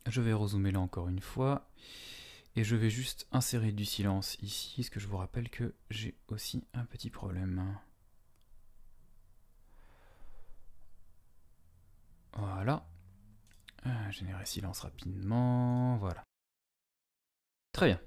Je 0.07 0.21
vais 0.21 0.33
rezoomer 0.33 0.73
là 0.73 0.81
encore 0.81 1.09
une 1.09 1.21
fois. 1.21 1.69
Et 2.57 2.65
je 2.65 2.75
vais 2.75 2.91
juste 2.91 3.29
insérer 3.31 3.71
du 3.71 3.85
silence 3.85 4.37
ici, 4.43 4.75
parce 4.77 4.91
que 4.91 4.99
je 4.99 5.07
vous 5.07 5.17
rappelle 5.19 5.49
que 5.51 5.73
j'ai 5.91 6.17
aussi 6.29 6.65
un 6.75 6.85
petit 6.85 7.11
problème. 7.11 7.79
Voilà. 12.33 12.85
Euh, 13.87 14.11
générer 14.11 14.45
silence 14.47 14.81
rapidement, 14.81 15.97
voilà. 15.99 16.25
Très 17.73 17.87
bien. 17.87 18.01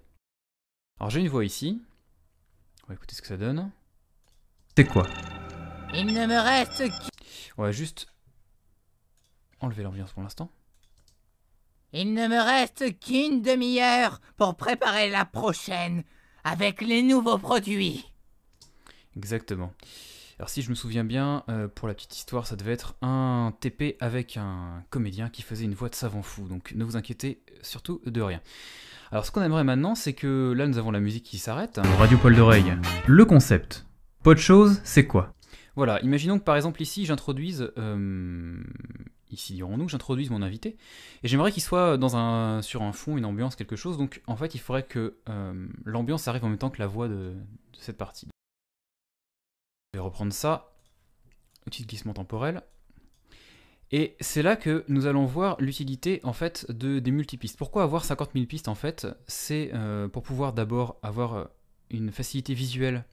Alors 1.00 1.10
j'ai 1.10 1.22
une 1.22 1.30
voix 1.30 1.46
ici. 1.46 1.82
On 2.84 2.88
va 2.90 2.96
écouter 2.96 3.16
ce 3.16 3.22
que 3.22 3.28
ça 3.28 3.38
donne. 3.38 3.72
C'est 4.76 4.86
quoi? 4.86 5.08
Il 5.94 6.08
ne 6.08 6.26
me 6.26 6.40
reste 6.40 6.84
On 7.58 7.64
va 7.64 7.72
juste 7.72 8.08
enlever 9.62 9.84
l'ambiance 9.84 10.12
pour 10.12 10.22
l'instant. 10.22 10.52
Il 11.94 12.14
ne 12.14 12.28
me 12.28 12.42
reste 12.42 13.00
qu'une 13.00 13.42
demi-heure 13.42 14.20
pour 14.36 14.56
préparer 14.56 15.10
la 15.10 15.24
prochaine 15.26 16.04
avec 16.44 16.82
les 16.82 17.04
nouveaux 17.04 17.38
produits. 17.38 18.04
Exactement. 19.16 19.72
Alors 20.40 20.50
si 20.50 20.62
je 20.62 20.70
me 20.70 20.76
souviens 20.76 21.06
bien, 21.06 21.44
euh, 21.48 21.68
pour 21.68 21.88
la 21.88 21.94
petite 21.94 22.18
histoire, 22.18 22.48
ça 22.48 22.56
devait 22.56 22.74
être 22.74 22.96
un 23.02 23.54
TP 23.62 23.96
avec 24.02 24.36
un 24.36 24.84
comédien 24.90 25.30
qui 25.30 25.42
faisait 25.44 25.66
une 25.66 25.76
voix 25.76 25.90
de 25.90 25.96
savant 25.96 26.24
fou, 26.24 26.48
donc 26.50 26.74
ne 26.74 26.84
vous 26.84 26.98
inquiétez 26.98 27.42
surtout 27.62 28.02
de 28.06 28.22
rien. 28.22 28.42
Alors 29.14 29.28
ce 29.28 29.32
qu'on 29.32 29.44
aimerait 29.44 29.64
maintenant, 29.64 29.94
c'est 29.94 30.14
que 30.14 30.54
là 30.58 30.66
nous 30.66 30.80
avons 30.80 30.90
la 30.90 31.00
musique 31.00 31.24
qui 31.24 31.38
s'arrête. 31.38 31.80
Radio 32.00 32.18
Poil 32.18 32.36
d'oreille. 32.36 32.74
Le 33.06 33.26
concept. 33.26 33.86
Pas 34.24 34.34
de 34.34 34.40
chose, 34.40 34.82
c'est 34.84 35.06
quoi? 35.06 35.36
Voilà, 35.76 36.02
imaginons 36.02 36.40
que 36.40 36.44
par 36.44 36.56
exemple 36.56 36.82
ici 36.82 37.06
j'introduise 37.06 37.72
euh, 37.78 38.58
ici 39.30 39.54
dirons-nous, 39.54 39.88
j'introduise 39.88 40.32
mon 40.32 40.42
invité, 40.42 40.78
et 41.22 41.28
j'aimerais 41.28 41.52
qu'il 41.52 41.62
soit 41.62 41.96
dans 42.00 42.18
un, 42.18 42.64
sur 42.64 42.82
un 42.82 42.92
fond, 42.92 43.16
une 43.16 43.26
ambiance, 43.26 43.56
quelque 43.56 43.76
chose, 43.76 44.00
donc 44.00 44.24
en 44.26 44.36
fait 44.36 44.56
il 44.56 44.58
faudrait 44.58 44.82
que 44.82 45.16
euh, 45.30 45.68
l'ambiance 45.86 46.28
arrive 46.28 46.46
en 46.46 46.50
même 46.50 46.58
temps 46.58 46.72
que 46.72 46.80
la 46.80 46.88
voix 46.88 47.08
de, 47.08 47.36
cette 47.78 47.98
partie. 47.98 48.30
Je 49.94 50.00
vais 50.00 50.04
reprendre 50.04 50.34
ça, 50.34 50.74
de 51.68 51.86
glissement 51.86 52.16
temporel, 52.16 52.64
et 53.94 54.16
c'est 54.20 54.42
là 54.42 54.58
que 54.58 54.84
nous 54.90 55.06
allons 55.06 55.26
voir 55.26 55.56
l'utilité 55.62 56.20
en 56.24 56.34
fait 56.34 56.70
de, 56.70 57.00
des 57.00 57.12
multipistes. 57.12 57.58
Pourquoi 57.58 57.84
avoir 57.84 58.04
50 58.04 58.32
000 58.34 58.46
pistes 58.46 58.68
en 58.68 58.76
fait 58.76 59.08
C'est 59.28 59.72
euh, 59.74 60.10
pour 60.10 60.24
pouvoir 60.24 60.52
d'abord 60.52 61.00
avoir 61.02 61.34
euh, 61.36 61.46
une 61.90 62.12
facilité 62.12 62.54
visuelle 62.54 63.06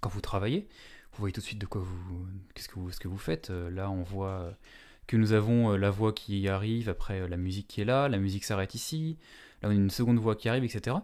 quand 0.00 0.08
vous 0.08 0.20
travaillez. 0.20 0.68
Vous 1.12 1.18
voyez 1.20 1.32
tout 1.32 1.40
de 1.40 1.46
suite 1.46 1.60
de 1.60 1.66
quoi 1.66 1.82
vous, 1.82 2.26
qu'est-ce 2.54 2.68
que 2.68 2.74
vous, 2.74 2.90
ce 2.90 2.98
que 2.98 3.08
vous 3.08 3.18
faites. 3.18 3.50
là, 3.50 3.90
on 3.90 4.02
voit 4.02 4.56
que 5.10 5.16
nous 5.16 5.32
avons 5.32 5.72
euh, 5.72 5.76
la 5.76 5.90
voix 5.90 6.12
qui 6.12 6.48
arrive, 6.48 6.88
après 6.88 7.22
euh, 7.22 7.28
la 7.28 7.36
musique 7.36 7.66
qui 7.66 7.80
est 7.80 7.84
là, 7.84 8.08
la 8.08 8.18
musique 8.18 8.44
s'arrête 8.44 8.76
ici, 8.76 9.18
là 9.60 9.68
on 9.68 9.72
a 9.72 9.74
une 9.74 9.90
seconde 9.90 10.20
voix 10.20 10.36
qui 10.36 10.48
arrive, 10.48 10.62
etc. 10.62 10.98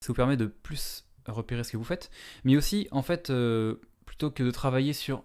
Ça 0.00 0.06
vous 0.06 0.14
permet 0.14 0.36
de 0.36 0.46
plus 0.46 1.06
repérer 1.26 1.64
ce 1.64 1.72
que 1.72 1.76
vous 1.76 1.84
faites, 1.84 2.08
mais 2.44 2.56
aussi 2.56 2.86
en 2.92 3.02
fait, 3.02 3.30
euh, 3.30 3.74
plutôt 4.06 4.30
que 4.30 4.44
de 4.44 4.52
travailler 4.52 4.92
sur 4.92 5.24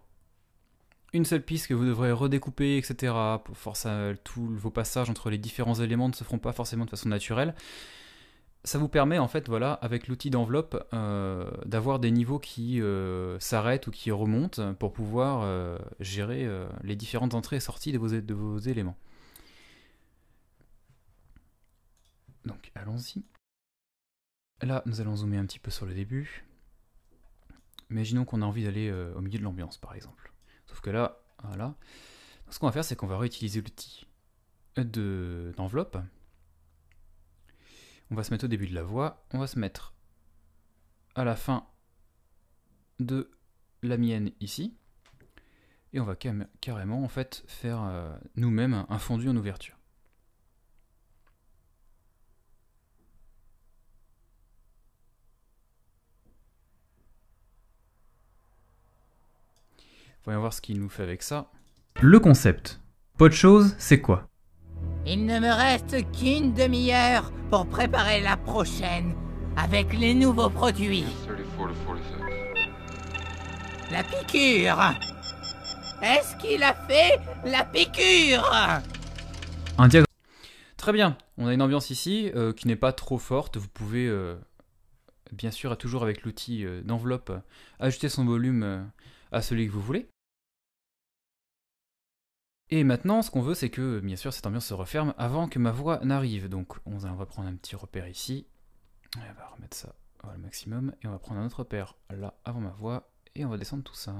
une 1.13 1.25
seule 1.25 1.43
piste 1.43 1.67
que 1.67 1.73
vous 1.73 1.85
devrez 1.85 2.11
redécouper, 2.11 2.77
etc., 2.77 3.13
pour 3.43 3.55
forcer 3.55 4.15
tous 4.23 4.47
vos 4.55 4.71
passages 4.71 5.09
entre 5.09 5.29
les 5.29 5.37
différents 5.37 5.75
éléments 5.75 6.09
ne 6.09 6.13
se 6.13 6.23
feront 6.23 6.39
pas 6.39 6.53
forcément 6.53 6.85
de 6.85 6.89
façon 6.89 7.09
naturelle, 7.09 7.53
ça 8.65 8.77
vous 8.77 8.87
permet 8.87 9.19
en 9.19 9.27
fait, 9.27 9.47
voilà, 9.49 9.73
avec 9.73 10.07
l'outil 10.07 10.29
d'enveloppe, 10.29 10.87
euh, 10.93 11.51
d'avoir 11.65 11.99
des 11.99 12.11
niveaux 12.11 12.39
qui 12.39 12.81
euh, 12.81 13.37
s'arrêtent 13.39 13.87
ou 13.87 13.91
qui 13.91 14.09
remontent 14.11 14.73
pour 14.75 14.93
pouvoir 14.93 15.41
euh, 15.43 15.77
gérer 15.99 16.47
les 16.83 16.95
différentes 16.95 17.33
entrées 17.33 17.57
et 17.57 17.59
sorties 17.59 17.91
de 17.91 17.97
vos, 17.97 18.07
de 18.09 18.33
vos 18.33 18.57
éléments. 18.59 18.97
Donc 22.45 22.71
allons-y. 22.75 23.23
Là, 24.61 24.81
nous 24.85 25.01
allons 25.01 25.17
zoomer 25.17 25.37
un 25.37 25.45
petit 25.45 25.59
peu 25.59 25.71
sur 25.71 25.85
le 25.85 25.93
début. 25.93 26.45
Imaginons 27.89 28.23
qu'on 28.23 28.41
a 28.41 28.45
envie 28.45 28.63
d'aller 28.63 28.91
au 28.91 29.21
milieu 29.21 29.39
de 29.39 29.43
l'ambiance, 29.43 29.77
par 29.77 29.93
exemple. 29.93 30.32
Sauf 30.73 30.81
que 30.81 30.89
là, 30.89 31.19
voilà. 31.43 31.75
ce 32.49 32.57
qu'on 32.57 32.65
va 32.65 32.71
faire, 32.71 32.83
c'est 32.83 32.95
qu'on 32.95 33.05
va 33.05 33.19
réutiliser 33.19 33.61
l'outil 33.61 34.07
d'enveloppe. 34.75 35.99
On 38.09 38.15
va 38.15 38.23
se 38.23 38.31
mettre 38.31 38.45
au 38.45 38.47
début 38.47 38.65
de 38.65 38.73
la 38.73 38.81
voix, 38.81 39.23
on 39.33 39.37
va 39.37 39.45
se 39.45 39.59
mettre 39.59 39.93
à 41.13 41.23
la 41.23 41.35
fin 41.35 41.67
de 42.99 43.29
la 43.83 43.97
mienne 43.97 44.31
ici, 44.39 44.75
et 45.93 45.99
on 45.99 46.05
va 46.05 46.15
carrément 46.15 47.03
en 47.03 47.07
fait 47.07 47.43
faire 47.45 47.83
euh, 47.83 48.17
nous-mêmes 48.35 48.87
un 48.89 48.97
fondu 48.97 49.29
en 49.29 49.37
ouverture. 49.37 49.77
Voyons 60.25 60.39
voir 60.39 60.53
ce 60.53 60.61
qu'il 60.61 60.79
nous 60.79 60.89
fait 60.89 61.03
avec 61.03 61.21
ça. 61.21 61.51
Le 62.01 62.19
concept. 62.19 62.79
Pas 63.17 63.27
de 63.27 63.33
chose, 63.33 63.75
c'est 63.77 63.99
quoi? 63.99 64.27
Il 65.05 65.25
ne 65.25 65.37
me 65.39 65.51
reste 65.51 66.09
qu'une 66.11 66.53
demi-heure 66.53 67.31
pour 67.49 67.67
préparer 67.67 68.21
la 68.21 68.37
prochaine 68.37 69.15
avec 69.57 69.93
les 69.93 70.13
nouveaux 70.13 70.49
produits. 70.49 71.05
La 73.91 74.01
piqûre 74.03 74.93
Est-ce 76.01 76.37
qu'il 76.37 76.63
a 76.63 76.73
fait 76.73 77.19
la 77.43 77.65
piqûre? 77.65 78.49
Un 79.77 79.87
diagramme. 79.89 80.07
Très 80.77 80.93
bien, 80.93 81.17
on 81.37 81.47
a 81.47 81.53
une 81.53 81.61
ambiance 81.61 81.89
ici 81.89 82.31
euh, 82.35 82.53
qui 82.53 82.67
n'est 82.67 82.75
pas 82.77 82.93
trop 82.93 83.17
forte. 83.17 83.57
Vous 83.57 83.67
pouvez, 83.67 84.07
euh, 84.07 84.35
bien 85.31 85.51
sûr, 85.51 85.77
toujours 85.77 86.03
avec 86.03 86.23
l'outil 86.23 86.65
euh, 86.65 86.81
d'enveloppe, 86.81 87.31
ajuster 87.79 88.07
son 88.07 88.25
volume 88.25 88.89
à 89.31 89.41
celui 89.41 89.67
que 89.67 89.71
vous 89.71 89.81
voulez. 89.81 90.07
Et 92.75 92.83
maintenant, 92.83 93.21
ce 93.21 93.29
qu'on 93.29 93.43
veut, 93.43 93.53
c'est 93.53 93.69
que, 93.69 93.99
bien 93.99 94.15
sûr, 94.15 94.33
cette 94.33 94.47
ambiance 94.47 94.65
se 94.65 94.73
referme 94.73 95.13
avant 95.19 95.47
que 95.47 95.59
ma 95.59 95.69
voix 95.69 95.99
n'arrive. 96.03 96.49
Donc, 96.49 96.73
on 96.87 96.97
va 96.97 97.25
prendre 97.27 97.47
un 97.47 97.53
petit 97.53 97.75
repère 97.75 98.07
ici. 98.07 98.47
On 99.15 99.19
va 99.19 99.45
remettre 99.45 99.77
ça 99.77 99.93
au 100.23 100.35
maximum. 100.39 100.91
Et 101.03 101.07
on 101.07 101.11
va 101.11 101.19
prendre 101.19 101.39
un 101.39 101.45
autre 101.45 101.59
repère 101.59 101.93
là, 102.09 102.33
avant 102.45 102.61
ma 102.61 102.71
voix. 102.71 103.11
Et 103.35 103.45
on 103.45 103.49
va 103.49 103.59
descendre 103.59 103.83
tout 103.83 103.93
ça. 103.93 104.15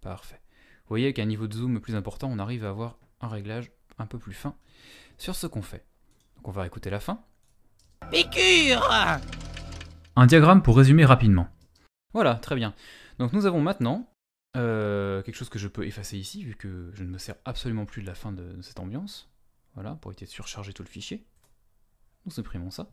Parfait. 0.00 0.40
Vous 0.84 0.88
voyez 0.88 1.12
qu'à 1.12 1.20
un 1.20 1.26
niveau 1.26 1.46
de 1.46 1.52
zoom 1.52 1.78
plus 1.78 1.94
important, 1.94 2.30
on 2.32 2.38
arrive 2.38 2.64
à 2.64 2.70
avoir 2.70 2.96
un 3.20 3.28
réglage 3.28 3.70
un 3.98 4.06
peu 4.06 4.18
plus 4.18 4.32
fin 4.32 4.56
sur 5.18 5.34
ce 5.34 5.46
qu'on 5.46 5.60
fait. 5.60 5.84
Donc 6.36 6.48
on 6.48 6.52
va 6.52 6.66
écouter 6.66 6.88
la 6.88 7.00
fin. 7.00 7.20
Piqûre 8.10 9.20
Un 10.16 10.26
diagramme 10.26 10.62
pour 10.62 10.78
résumer 10.78 11.04
rapidement. 11.04 11.48
Voilà, 12.14 12.36
très 12.36 12.56
bien. 12.56 12.72
Donc 13.18 13.34
nous 13.34 13.44
avons 13.44 13.60
maintenant 13.60 14.08
euh, 14.56 15.22
quelque 15.22 15.34
chose 15.34 15.48
que 15.48 15.58
je 15.58 15.68
peux 15.68 15.86
effacer 15.86 16.18
ici, 16.18 16.42
vu 16.42 16.54
que 16.54 16.90
je 16.94 17.04
ne 17.04 17.08
me 17.08 17.18
sers 17.18 17.36
absolument 17.44 17.86
plus 17.86 18.02
de 18.02 18.06
la 18.06 18.14
fin 18.14 18.32
de, 18.32 18.60
cette 18.62 18.80
ambiance. 18.80 19.30
Voilà, 19.74 19.94
pour 19.96 20.10
éviter 20.10 20.24
de 20.24 20.30
surcharger 20.30 20.72
tout 20.72 20.82
le 20.82 20.88
fichier. 20.88 21.24
Nous 22.24 22.32
supprimons 22.32 22.70
ça. 22.70 22.90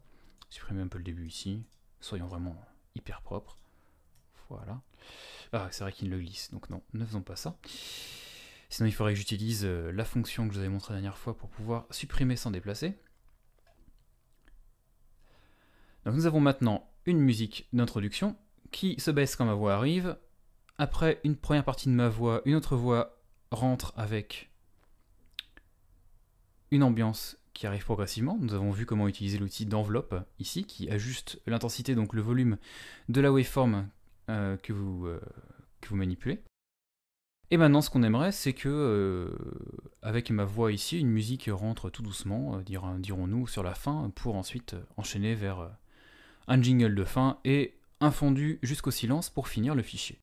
Supprimez 0.50 0.82
un 0.82 0.88
peu 0.88 0.98
le 0.98 1.04
début 1.04 1.28
ici. 1.28 1.64
Soyons 2.02 2.28
vraiment 2.28 2.56
hyper 2.96 3.22
propres. 3.22 3.58
Voilà. 4.50 4.82
Ah, 5.54 5.70
c'est 5.72 5.84
vrai 5.84 5.94
qu'il 5.94 6.10
le 6.10 6.20
glisse, 6.20 6.52
donc 6.52 6.70
non, 6.70 6.84
ne 6.94 7.06
faisons 7.06 7.22
pas 7.22 7.36
ça. 7.36 7.58
Sinon, 8.70 8.88
il 8.88 8.92
faudrait 8.92 9.14
que 9.14 9.20
j'utilise 9.20 9.66
euh, 9.66 9.92
la 9.92 10.04
fonction 10.04 10.48
que 10.48 10.54
je 10.54 10.60
vous 10.60 10.64
avais 10.66 10.74
montré 10.74 10.94
la 10.94 11.00
dernière 11.00 11.18
fois 11.18 11.38
pour 11.38 11.50
pouvoir 11.50 11.86
supprimer 11.92 12.36
sans 12.36 12.52
déplacer. 12.52 12.98
Donc 16.06 16.16
nous 16.16 16.26
avons 16.26 16.42
maintenant 16.42 16.90
une 17.06 17.20
musique 17.20 17.68
d'introduction 17.72 18.36
qui 18.72 19.00
se 19.00 19.12
baisse 19.12 19.36
quand 19.36 19.46
ma 19.46 19.54
voix 19.54 19.76
arrive. 19.76 20.18
Après 20.78 21.20
une 21.24 21.36
première 21.36 21.64
partie 21.64 21.88
de 21.88 21.94
ma 21.94 22.10
voix, 22.10 22.42
une 22.46 22.56
autre 22.56 22.76
voix 22.76 23.20
rentre 23.52 23.94
avec 23.96 24.50
une 26.72 26.84
ambiance 26.84 27.38
qui 27.54 27.68
arrive 27.68 27.84
progressivement. 27.84 28.38
Nous 28.40 28.56
avons 28.56 28.72
vu 28.72 28.86
comment 28.86 29.08
utiliser 29.08 29.38
l'outil 29.38 29.66
d'enveloppe 29.66 30.16
ici, 30.40 30.66
qui 30.66 30.90
ajuste 30.90 31.40
l'intensité, 31.46 31.94
donc 31.94 32.14
le 32.14 32.22
volume 32.22 32.58
de 33.10 33.22
la 33.22 33.32
waveform 33.32 33.88
euh, 34.30 34.58
que, 34.58 34.74
vous, 34.74 35.06
euh, 35.06 35.22
que 35.82 35.90
vous 35.90 35.96
manipulez. 35.96 36.42
Et 37.52 37.58
maintenant, 37.58 37.82
ce 37.82 37.92
qu'on 37.92 38.02
aimerait, 38.02 38.32
c'est 38.32 38.54
que, 38.54 38.70
euh, 38.70 39.38
avec 40.02 40.32
ma 40.32 40.46
voix 40.46 40.72
ici, 40.72 41.00
une 41.00 41.10
musique 41.10 41.50
rentre 41.54 41.92
tout 41.92 42.02
doucement, 42.02 42.60
dirons-nous, 42.62 43.46
sur 43.48 43.62
la 43.62 43.76
fin, 43.76 44.12
pour 44.16 44.36
ensuite 44.36 44.76
enchaîner 44.98 45.36
vers 45.36 45.70
un 46.48 46.62
jingle 46.62 46.96
de 46.96 47.04
fin 47.04 47.40
et 47.46 47.76
un 48.00 48.10
fondu 48.10 48.58
jusqu'au 48.64 48.92
silence 48.92 49.30
pour 49.30 49.48
finir 49.48 49.76
le 49.76 49.84
fichier. 49.84 50.23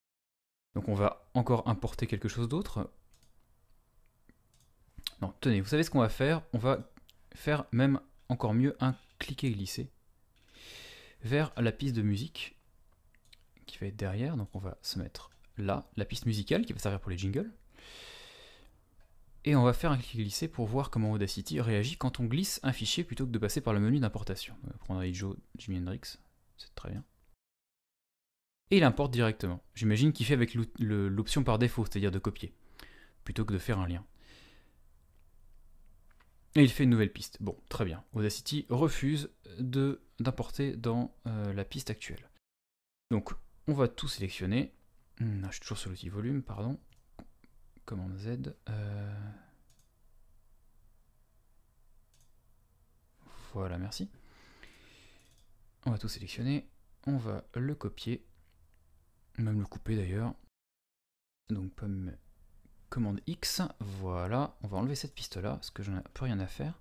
Donc 0.75 0.89
on 0.89 0.95
va 0.95 1.29
encore 1.35 1.69
importer 1.69 2.07
quelque 2.07 2.29
chose 2.29 2.49
d'autre. 2.49 2.91
Non, 5.21 5.35
tenez, 5.41 5.61
vous 5.61 5.69
savez 5.69 5.83
ce 5.83 5.91
qu'on 5.91 6.01
va 6.01 6.09
faire? 6.09 6.43
On 6.53 6.59
va 6.59 6.91
faire 7.35 7.65
même 7.73 8.01
encore 8.29 8.55
mieux 8.55 8.77
un 8.81 8.95
cliquer-glisser 9.19 9.91
vers 11.23 11.53
la 11.57 11.73
piste 11.73 11.95
de 11.95 12.03
musique 12.03 12.59
qui 13.67 13.79
va 13.79 13.87
être 13.87 13.97
derrière. 13.97 14.37
Donc 14.37 14.49
on 14.55 14.59
va 14.59 14.79
se 14.83 14.99
mettre 14.99 15.31
là, 15.59 15.91
la 15.97 16.05
piste 16.05 16.27
musicale 16.27 16.65
qui 16.65 16.73
va 16.73 16.79
servir 16.79 17.01
pour 17.01 17.11
les 17.11 17.19
jingles. 17.19 17.53
Et 19.45 19.57
on 19.57 19.63
va 19.63 19.73
faire 19.73 19.91
un 19.91 19.97
clic-glisser 19.97 20.49
pour 20.49 20.67
voir 20.67 20.91
comment 20.91 21.13
Audacity 21.13 21.61
réagit 21.61 21.97
quand 21.97 22.21
on 22.21 22.25
glisse 22.25 22.61
un 22.63 22.73
fichier 22.73 23.05
plutôt 23.05 23.27
que 23.27 23.31
de 23.31 23.39
passer 23.39 23.63
par 23.63 23.73
le 23.73 23.81
menu 23.81 23.99
d'importation. 23.99 24.55
On 24.65 24.67
va 24.67 24.79
prendre 24.79 25.13
Joe 25.13 25.37
Jimi 25.57 25.79
Hendrix, 25.79 26.19
c'est 26.59 26.75
très 26.75 26.91
bien. 26.91 27.05
Et 28.71 28.77
il 28.77 28.85
importe 28.85 29.13
directement. 29.13 29.63
J'imagine 29.75 30.13
qu'il 30.13 30.27
fait 30.27 30.35
avec 30.35 30.57
l'option 30.79 31.43
par 31.43 31.59
défaut, 31.59 31.85
c'est-à-dire 31.85 32.13
de 32.13 32.19
copier, 32.19 32.55
plutôt 33.25 33.45
que 33.45 33.53
de 33.53 33.59
faire 33.59 33.79
un 33.79 33.89
lien. 33.89 34.05
Et 36.55 36.63
il 36.63 36.69
fait 36.69 36.85
une 36.85 36.91
nouvelle 36.91 37.13
piste. 37.13 37.39
Bon, 37.41 37.57
très 37.69 37.85
bien. 37.85 38.05
Audacity 38.13 38.67
refuse 38.69 39.31
d'importer 39.59 40.77
dans 40.77 41.15
euh, 41.27 41.53
la 41.53 41.65
piste 41.65 41.91
actuelle. 41.91 42.29
Donc, 43.11 43.33
on 43.67 43.73
va 43.73 43.89
tout 43.89 44.09
sélectionner. 44.09 44.73
Hmm, 45.21 45.45
je 45.47 45.53
suis 45.53 45.61
toujours 45.61 45.79
sur 45.79 45.91
l'outil 45.91 46.09
volume, 46.09 46.43
pardon. 46.43 46.79
Commande 47.85 48.17
Z. 48.17 48.55
Euh. 48.69 49.31
Voilà, 53.53 53.79
merci. 53.79 54.09
On 55.87 55.91
va 55.91 55.99
tout 55.99 56.09
sélectionner. 56.09 56.69
On 57.07 57.17
va 57.17 57.45
le 57.55 57.75
copier. 57.75 58.25
Même 59.39 59.61
le 59.61 59.67
couper 59.67 59.97
d'ailleurs. 59.97 60.35
Donc, 61.49 61.73
pomme 61.75 62.13
commande 62.89 63.21
X. 63.27 63.63
Voilà. 63.79 64.57
On 64.63 64.69
va 64.69 64.79
enlever 64.79 64.95
cette 64.95 65.15
piste-là, 65.15 65.55
parce 65.55 65.71
que 65.71 65.83
j'en 65.83 65.97
ai 65.97 66.03
peu 66.15 66.25
rien 66.25 66.41
à 66.41 66.47
faire. 66.47 66.81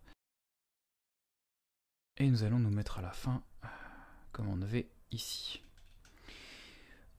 Et 2.18 2.30
nous 2.30 2.44
allons 2.44 2.60
nous 2.60 2.70
mettre 2.70 3.00
à 3.00 3.02
la 3.02 3.12
fin. 3.12 3.44
Commande 4.32 4.64
V 4.66 4.90
ici. 5.12 5.64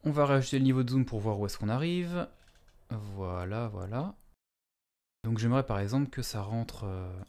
On 0.05 0.11
va 0.13 0.27
rajouter 0.27 0.59
le 0.59 0.65
niveau 0.65 0.83
de 0.83 0.91
zoom 0.91 1.05
pour 1.05 1.21
voir 1.21 1.39
où 1.39 1.47
est-ce 1.47 1.59
qu'on 1.59 1.69
arrive. 1.69 2.29
Voilà, 2.91 3.69
voilà. 3.69 4.15
Donc 5.25 5.39
j'aimerais 5.39 5.67
par 5.67 5.79
exemple 5.79 6.09
que 6.11 6.23
ça 6.23 6.43
rentre... 6.43 6.85
Euh... 6.85 7.23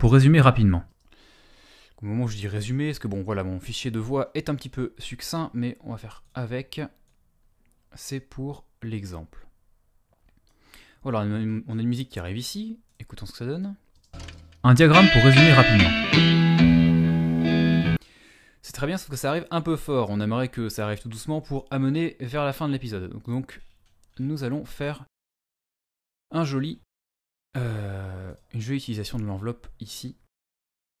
Pour 0.00 0.12
résumer 0.12 0.40
rapidement. 0.40 0.84
Au 2.02 2.06
moment 2.06 2.24
où 2.24 2.28
je 2.28 2.36
dis 2.36 2.48
résumer, 2.48 2.88
parce 2.88 2.98
que 2.98 3.08
bon 3.08 3.22
voilà, 3.22 3.44
mon 3.44 3.60
fichier 3.60 3.90
de 3.90 3.98
voix 3.98 4.30
est 4.34 4.48
un 4.48 4.54
petit 4.54 4.68
peu 4.68 4.94
succinct, 4.98 5.50
mais 5.54 5.78
on 5.80 5.92
va 5.92 5.98
faire 5.98 6.24
avec. 6.34 6.80
C'est 7.96 8.20
pour 8.20 8.64
l'exemple. 8.82 9.46
Voilà, 11.02 11.20
on 11.20 11.78
a 11.78 11.80
une 11.80 11.88
musique 11.88 12.10
qui 12.10 12.18
arrive 12.18 12.36
ici. 12.36 12.78
Écoutons 13.00 13.24
ce 13.24 13.32
que 13.32 13.38
ça 13.38 13.46
donne. 13.46 13.74
Un 14.62 14.74
diagramme 14.74 15.08
pour 15.12 15.22
résumer 15.22 15.52
rapidement. 15.54 15.88
C'est 18.60 18.72
très 18.72 18.86
bien, 18.86 18.98
sauf 18.98 19.08
que 19.08 19.16
ça 19.16 19.30
arrive 19.30 19.46
un 19.50 19.62
peu 19.62 19.76
fort. 19.76 20.10
On 20.10 20.20
aimerait 20.20 20.48
que 20.48 20.68
ça 20.68 20.84
arrive 20.84 21.00
tout 21.00 21.08
doucement 21.08 21.40
pour 21.40 21.66
amener 21.70 22.16
vers 22.20 22.44
la 22.44 22.52
fin 22.52 22.68
de 22.68 22.72
l'épisode. 22.74 23.10
Donc, 23.26 23.62
nous 24.18 24.44
allons 24.44 24.66
faire 24.66 25.04
un 26.32 26.44
joli, 26.44 26.80
euh, 27.56 28.34
une 28.52 28.60
jolie 28.60 28.78
utilisation 28.78 29.18
de 29.18 29.24
l'enveloppe 29.24 29.68
ici, 29.80 30.16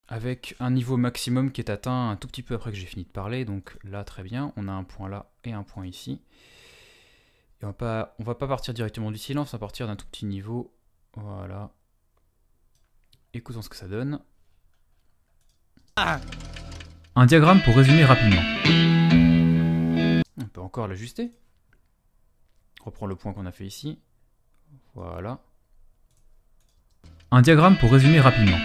avec 0.08 0.56
un 0.60 0.70
niveau 0.70 0.96
maximum 0.96 1.52
qui 1.52 1.60
est 1.60 1.70
atteint 1.70 2.10
un 2.10 2.16
tout 2.16 2.28
petit 2.28 2.42
peu 2.42 2.54
après 2.54 2.70
que 2.70 2.78
j'ai 2.78 2.86
fini 2.86 3.04
de 3.04 3.10
parler. 3.10 3.44
Donc 3.44 3.76
là, 3.84 4.02
très 4.02 4.22
bien, 4.22 4.54
on 4.56 4.66
a 4.68 4.72
un 4.72 4.84
point 4.84 5.10
là 5.10 5.30
et 5.44 5.52
un 5.52 5.62
point 5.62 5.86
ici. 5.86 6.22
On 7.62 7.68
va 7.68 7.72
pas, 7.72 8.14
va 8.18 8.34
pas 8.34 8.46
partir 8.46 8.74
directement 8.74 9.10
du 9.10 9.18
silence, 9.18 9.54
on 9.54 9.56
va 9.56 9.60
partir 9.60 9.86
d'un 9.86 9.96
tout 9.96 10.06
petit 10.06 10.26
niveau. 10.26 10.74
Voilà. 11.14 11.72
Écoutons 13.32 13.62
ce 13.62 13.68
que 13.68 13.76
ça 13.76 13.88
donne. 13.88 14.20
Un 17.14 17.26
diagramme 17.26 17.62
pour 17.62 17.74
résumer 17.74 18.04
rapidement. 18.04 18.42
On 20.38 20.44
peut 20.46 20.60
encore 20.60 20.86
l'ajuster. 20.86 21.30
Reprends 22.84 23.06
le 23.06 23.16
point 23.16 23.32
qu'on 23.32 23.46
a 23.46 23.52
fait 23.52 23.66
ici. 23.66 23.98
Voilà. 24.94 25.40
Un 27.30 27.42
diagramme 27.42 27.78
pour 27.78 27.90
résumer 27.90 28.20
rapidement. 28.20 28.58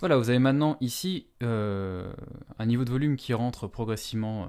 Voilà, 0.00 0.16
vous 0.16 0.30
avez 0.30 0.38
maintenant 0.38 0.76
ici 0.80 1.26
euh, 1.42 2.12
un 2.58 2.66
niveau 2.66 2.84
de 2.84 2.90
volume 2.90 3.16
qui 3.16 3.34
rentre 3.34 3.66
progressivement 3.66 4.44
euh, 4.44 4.46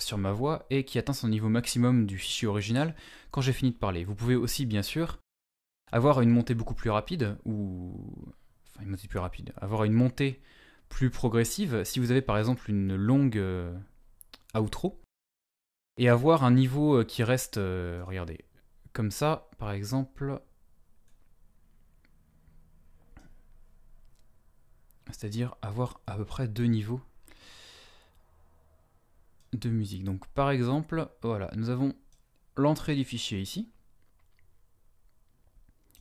sur 0.00 0.18
ma 0.18 0.32
voix 0.32 0.66
et 0.70 0.84
qui 0.84 0.98
atteint 0.98 1.12
son 1.12 1.28
niveau 1.28 1.48
maximum 1.48 2.06
du 2.06 2.18
fichier 2.18 2.48
original 2.48 2.94
quand 3.30 3.40
j'ai 3.40 3.52
fini 3.52 3.70
de 3.70 3.76
parler. 3.76 4.04
Vous 4.04 4.14
pouvez 4.14 4.34
aussi, 4.34 4.66
bien 4.66 4.82
sûr, 4.82 5.18
avoir 5.92 6.20
une 6.20 6.30
montée 6.30 6.54
beaucoup 6.54 6.74
plus 6.74 6.90
rapide 6.90 7.36
ou 7.44 7.94
une 8.80 8.88
montée 8.88 9.08
plus 9.08 9.18
rapide, 9.18 9.52
avoir 9.56 9.84
une 9.84 9.92
montée 9.92 10.40
plus 10.88 11.10
progressive, 11.10 11.84
si 11.84 12.00
vous 12.00 12.10
avez 12.10 12.22
par 12.22 12.38
exemple 12.38 12.68
une 12.68 12.96
longue 12.96 13.38
euh, 13.38 13.72
outro, 14.54 15.00
et 15.96 16.08
avoir 16.08 16.44
un 16.44 16.50
niveau 16.50 16.98
euh, 16.98 17.04
qui 17.04 17.22
reste, 17.22 17.58
euh, 17.58 18.02
regardez, 18.04 18.44
comme 18.92 19.10
ça, 19.10 19.48
par 19.58 19.70
exemple, 19.70 20.40
c'est-à-dire 25.06 25.54
avoir 25.62 26.00
à 26.06 26.16
peu 26.16 26.24
près 26.24 26.48
deux 26.48 26.64
niveaux 26.64 27.00
de 29.60 29.70
musique. 29.70 30.04
Donc 30.04 30.26
par 30.28 30.50
exemple, 30.50 31.08
voilà, 31.22 31.50
nous 31.56 31.70
avons 31.70 31.94
l'entrée 32.56 32.94
du 32.96 33.04
fichier 33.04 33.40
ici, 33.40 33.70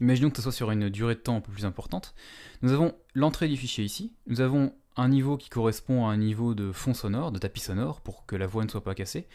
Imaginons 0.01 0.29
que 0.29 0.37
ce 0.37 0.43
soit 0.43 0.51
sur 0.51 0.71
une 0.71 0.89
durée 0.89 1.15
de 1.15 1.19
temps 1.19 1.37
un 1.37 1.41
peu 1.41 1.51
plus 1.51 1.65
importante. 1.65 2.13
Nous 2.61 2.71
avons 2.71 2.95
l'entrée 3.13 3.47
du 3.47 3.57
fichier 3.57 3.83
ici. 3.83 4.13
Nous 4.27 4.41
avons 4.41 4.73
un 4.95 5.09
niveau 5.09 5.37
qui 5.37 5.49
correspond 5.49 6.07
à 6.07 6.11
un 6.11 6.17
niveau 6.17 6.55
de 6.55 6.71
fond 6.71 6.93
sonore, 6.93 7.31
de 7.31 7.39
tapis 7.39 7.59
sonore, 7.59 8.01
pour 8.01 8.25
que 8.25 8.35
la 8.35 8.47
voix 8.47 8.63
ne 8.63 8.69
soit 8.69 8.83
pas 8.83 8.95
cassée. 8.95 9.27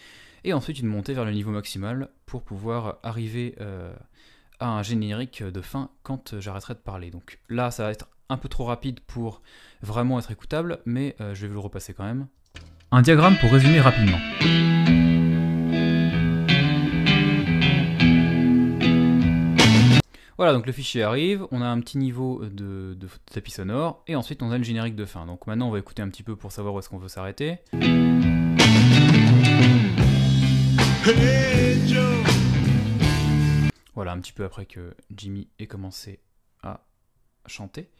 Et 0.42 0.52
ensuite 0.52 0.78
une 0.78 0.86
montée 0.86 1.12
vers 1.12 1.24
le 1.24 1.32
niveau 1.32 1.50
maximal 1.50 2.10
pour 2.26 2.42
pouvoir 2.42 2.98
arriver 3.02 3.54
euh, 3.60 3.94
à 4.58 4.68
un 4.68 4.82
générique 4.82 5.42
de 5.42 5.60
fin 5.60 5.90
quand 6.02 6.38
j'arrêterai 6.40 6.74
de 6.74 6.78
parler. 6.78 7.10
Donc 7.10 7.40
là, 7.48 7.70
ça 7.70 7.84
va 7.84 7.90
être 7.90 8.08
un 8.30 8.38
peu 8.38 8.48
trop 8.48 8.64
rapide 8.64 9.00
pour 9.00 9.42
vraiment 9.82 10.18
être 10.18 10.30
écoutable, 10.30 10.80
mais 10.86 11.14
euh, 11.20 11.34
je 11.34 11.42
vais 11.42 11.48
vous 11.48 11.54
le 11.54 11.60
repasser 11.60 11.92
quand 11.92 12.04
même. 12.04 12.26
Un 12.96 13.02
diagramme 13.02 13.36
pour 13.38 13.50
résumer 13.50 13.80
rapidement. 13.80 14.20
Voilà, 20.36 20.52
donc 20.52 20.64
le 20.64 20.70
fichier 20.70 21.02
arrive, 21.02 21.44
on 21.50 21.60
a 21.60 21.66
un 21.66 21.80
petit 21.80 21.98
niveau 21.98 22.44
de, 22.44 22.96
tapis 23.32 23.50
sonore, 23.50 24.04
et 24.06 24.14
ensuite 24.14 24.44
on 24.44 24.52
a 24.52 24.58
le 24.58 24.62
générique 24.62 24.94
de 24.94 25.06
fin. 25.06 25.26
Donc 25.26 25.48
maintenant 25.48 25.66
on 25.66 25.70
va 25.72 25.80
écouter 25.80 26.02
un 26.02 26.08
petit 26.08 26.22
peu 26.22 26.36
pour 26.36 26.52
savoir 26.52 26.72
où 26.72 26.78
est-ce 26.78 26.88
qu'on 26.88 26.98
veut 26.98 27.08
s'arrêter. 27.08 27.58
Voilà, 33.96 34.12
un 34.12 34.20
petit 34.20 34.32
peu 34.32 34.44
après 34.44 34.66
que 34.66 34.94
Jimmy 35.10 35.48
ait 35.58 35.66
commencé 35.66 36.20
à 36.62 36.86
chanter. 37.46 37.90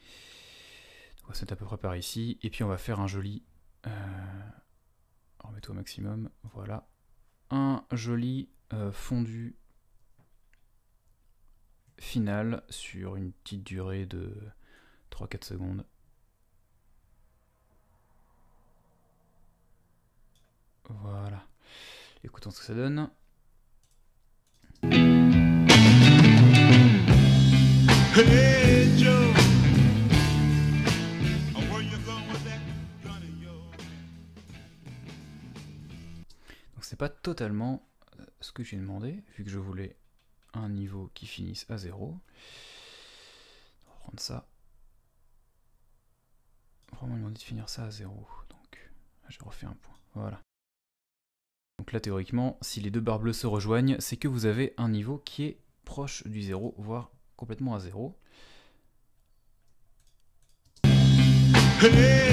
On 1.25 1.27
va 1.27 1.33
se 1.33 1.41
mettre 1.41 1.51
à 1.51 1.57
peu 1.57 1.65
près 1.65 1.75
par 1.75 1.97
ici, 1.97 2.39
et 2.43 2.49
puis 2.49 2.63
on 2.63 2.69
va 2.69 2.77
faire 2.77 3.01
un 3.01 3.07
joli 3.07 3.43
Euh, 3.87 3.89
Remets-toi 5.47 5.73
au 5.73 5.75
maximum. 5.75 6.29
Voilà. 6.53 6.87
Un 7.49 7.85
joli 7.91 8.49
euh, 8.73 8.91
fondu 8.91 9.55
final 11.97 12.63
sur 12.69 13.15
une 13.15 13.31
petite 13.31 13.63
durée 13.63 14.05
de 14.05 14.35
3-4 15.11 15.45
secondes. 15.45 15.85
Voilà. 20.89 21.47
Écoutons 22.23 22.51
ce 22.51 22.59
que 22.59 22.65
ça 22.65 22.73
donne. 22.73 23.09
C'est 36.95 36.99
pas 36.99 37.09
totalement 37.09 37.85
euh, 38.21 38.25
ce 38.39 38.53
que 38.53 38.63
j'ai 38.63 38.77
demandé, 38.77 39.21
vu 39.35 39.43
que 39.43 39.49
je 39.49 39.59
voulais 39.59 39.97
un 40.53 40.69
niveau 40.69 41.11
qui 41.13 41.25
finisse 41.25 41.65
à 41.69 41.77
0. 41.77 42.05
On 42.05 43.89
va 43.89 43.95
prendre 43.99 44.19
ça. 44.21 44.47
Vraiment, 46.93 47.17
il 47.17 47.23
m'a 47.23 47.27
dit 47.31 47.33
de 47.33 47.39
finir 47.39 47.67
ça 47.67 47.83
à 47.83 47.91
0. 47.91 48.13
Donc, 48.49 48.89
j'ai 49.27 49.39
refait 49.43 49.65
un 49.65 49.73
point. 49.73 49.97
Voilà. 50.13 50.39
Donc 51.79 51.91
là, 51.91 51.99
théoriquement, 51.99 52.57
si 52.61 52.79
les 52.79 52.91
deux 52.91 53.01
barres 53.01 53.19
bleues 53.19 53.33
se 53.33 53.45
rejoignent, 53.45 53.97
c'est 53.99 54.15
que 54.15 54.29
vous 54.29 54.45
avez 54.45 54.73
un 54.77 54.87
niveau 54.87 55.17
qui 55.17 55.43
est 55.43 55.59
proche 55.83 56.25
du 56.25 56.43
0, 56.43 56.75
voire 56.77 57.11
complètement 57.35 57.75
à 57.75 57.79
0. 57.79 58.17
Hey 61.81 62.24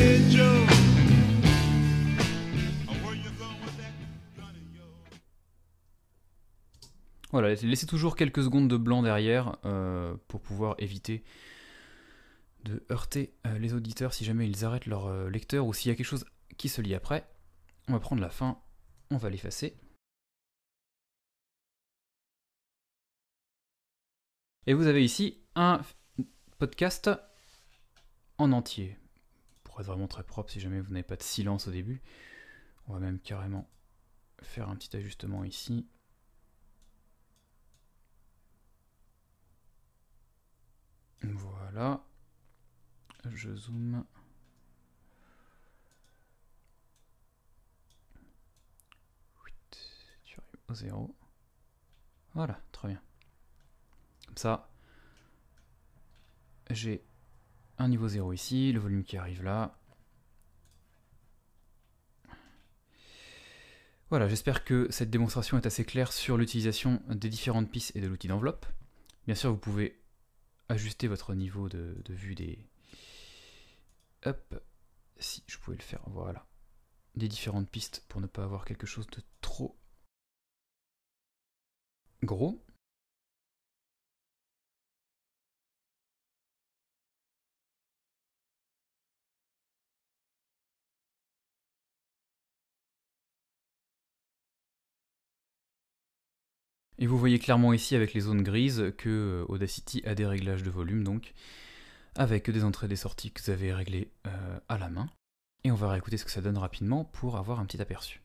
Voilà, 7.33 7.55
laissez 7.55 7.87
toujours 7.87 8.15
quelques 8.15 8.43
secondes 8.43 8.69
de 8.69 8.77
blanc 8.77 9.03
derrière 9.03 9.57
euh, 9.65 10.15
pour 10.29 10.43
pouvoir 10.43 10.75
éviter 10.79 11.25
de 12.65 12.85
heurter 12.91 13.35
euh, 13.47 13.59
les 13.59 13.73
auditeurs 13.73 14.13
si 14.13 14.27
jamais 14.27 14.47
ils 14.47 14.67
arrêtent 14.67 14.85
leur 14.85 15.07
euh, 15.07 15.31
lecteur 15.31 15.67
ou 15.67 15.73
s'il 15.73 15.91
y 15.91 15.93
a 15.93 15.97
quelque 15.97 16.07
chose 16.07 16.27
qui 16.59 16.69
se 16.69 16.83
lit 16.83 16.95
après. 16.95 17.27
On 17.89 17.95
va 17.95 18.01
prendre 18.01 18.21
la 18.21 18.29
fin, 18.29 18.61
on 19.11 19.17
va 19.17 19.31
l'effacer. 19.31 19.79
Et 24.67 24.75
vous 24.75 24.87
avez 24.87 25.03
ici 25.03 25.43
un 25.55 25.81
podcast 26.59 27.11
en 28.37 28.53
entier. 28.53 28.99
Pour 29.65 29.81
être 29.81 29.87
vraiment 29.87 30.07
très 30.07 30.23
propre, 30.23 30.53
si 30.53 30.61
jamais 30.61 30.83
vous 30.83 30.93
n'avez 30.93 31.03
pas 31.03 31.17
de 31.17 31.23
silence 31.23 31.67
au 31.67 31.71
début, 31.71 32.03
on 32.87 32.93
va 32.93 33.01
même 33.01 33.19
carrément 33.19 33.69
faire 34.43 34.69
un 34.69 34.77
petit 34.77 34.95
ajustement 34.95 35.45
ici. 35.45 35.87
Voilà. 41.25 42.05
Je 43.25 43.55
zoome. 43.55 44.05
Au 50.69 50.75
zéro. 50.75 51.15
Voilà, 52.35 52.61
très 52.73 52.89
bien. 52.89 53.01
Comme 54.27 54.37
ça, 54.37 54.71
j'ai 56.71 57.05
un 57.79 57.89
niveau 57.89 58.09
0 58.09 58.33
ici, 58.33 58.73
le 58.73 58.81
volume 58.81 59.05
qui 59.05 59.17
arrive 59.17 59.43
là. 59.43 59.77
Voilà, 64.09 64.29
j'espère 64.29 64.65
que 64.65 64.87
cette 64.91 65.11
démonstration 65.11 65.57
est 65.59 65.67
assez 65.67 65.85
claire 65.85 66.13
sur 66.13 66.37
l'utilisation 66.37 67.03
des 67.09 67.29
différentes 67.29 67.71
pistes 67.71 67.95
et 67.97 68.01
de 68.01 68.07
l'outil 68.07 68.29
d'enveloppe. 68.29 68.67
Bien 69.27 69.35
sûr, 69.35 69.51
vous 69.51 69.59
pouvez 69.59 70.02
ajuster 70.73 71.07
votre 71.07 71.35
niveau 71.35 71.69
de, 71.69 72.01
de 72.05 72.15
vue 72.15 72.35
des... 72.35 72.67
Hop, 74.25 74.63
si 75.19 75.45
je 75.47 75.59
pouvais 75.59 75.77
le 75.77 75.83
faire, 75.83 76.03
voilà. 76.07 76.47
Des 77.15 77.29
différentes 77.29 77.71
pistes 77.71 78.05
pour 78.09 78.21
ne 78.21 78.27
pas 78.27 78.45
avoir 78.45 78.65
quelque 78.65 78.87
chose 78.87 79.07
de 79.09 79.23
trop 79.41 79.79
gros. 82.23 82.65
Et 97.03 97.07
vous 97.09 97.19
voyez 97.19 97.41
clairement 97.41 97.73
ici 97.73 97.97
avec 97.97 98.15
les 98.15 98.21
zones 98.21 98.43
grises 98.43 98.93
que 98.97 99.09
euh, 99.09 99.45
Audacity 99.49 100.03
a 100.07 100.15
des 100.15 100.25
réglages 100.25 100.63
de 100.63 100.71
volume 100.71 101.03
donc 101.03 101.35
avec 102.15 102.49
des 102.49 102.63
entrées 102.63 102.87
et 102.87 102.89
des 102.89 102.95
sorties 102.95 103.33
que 103.33 103.43
vous 103.43 103.51
avez 103.51 103.73
réglées 103.73 104.13
euh, 104.29 104.31
à 104.69 104.79
la 104.79 104.89
main. 104.89 105.09
Et 105.65 105.73
on 105.73 105.75
va 105.75 105.91
réécouter 105.91 106.17
ce 106.17 106.25
que 106.25 106.31
ça 106.31 106.41
donne 106.41 106.59
rapidement 106.59 107.03
pour 107.03 107.39
avoir 107.39 107.59
un 107.59 107.65
petit 107.65 107.83
aperçu. 107.83 108.23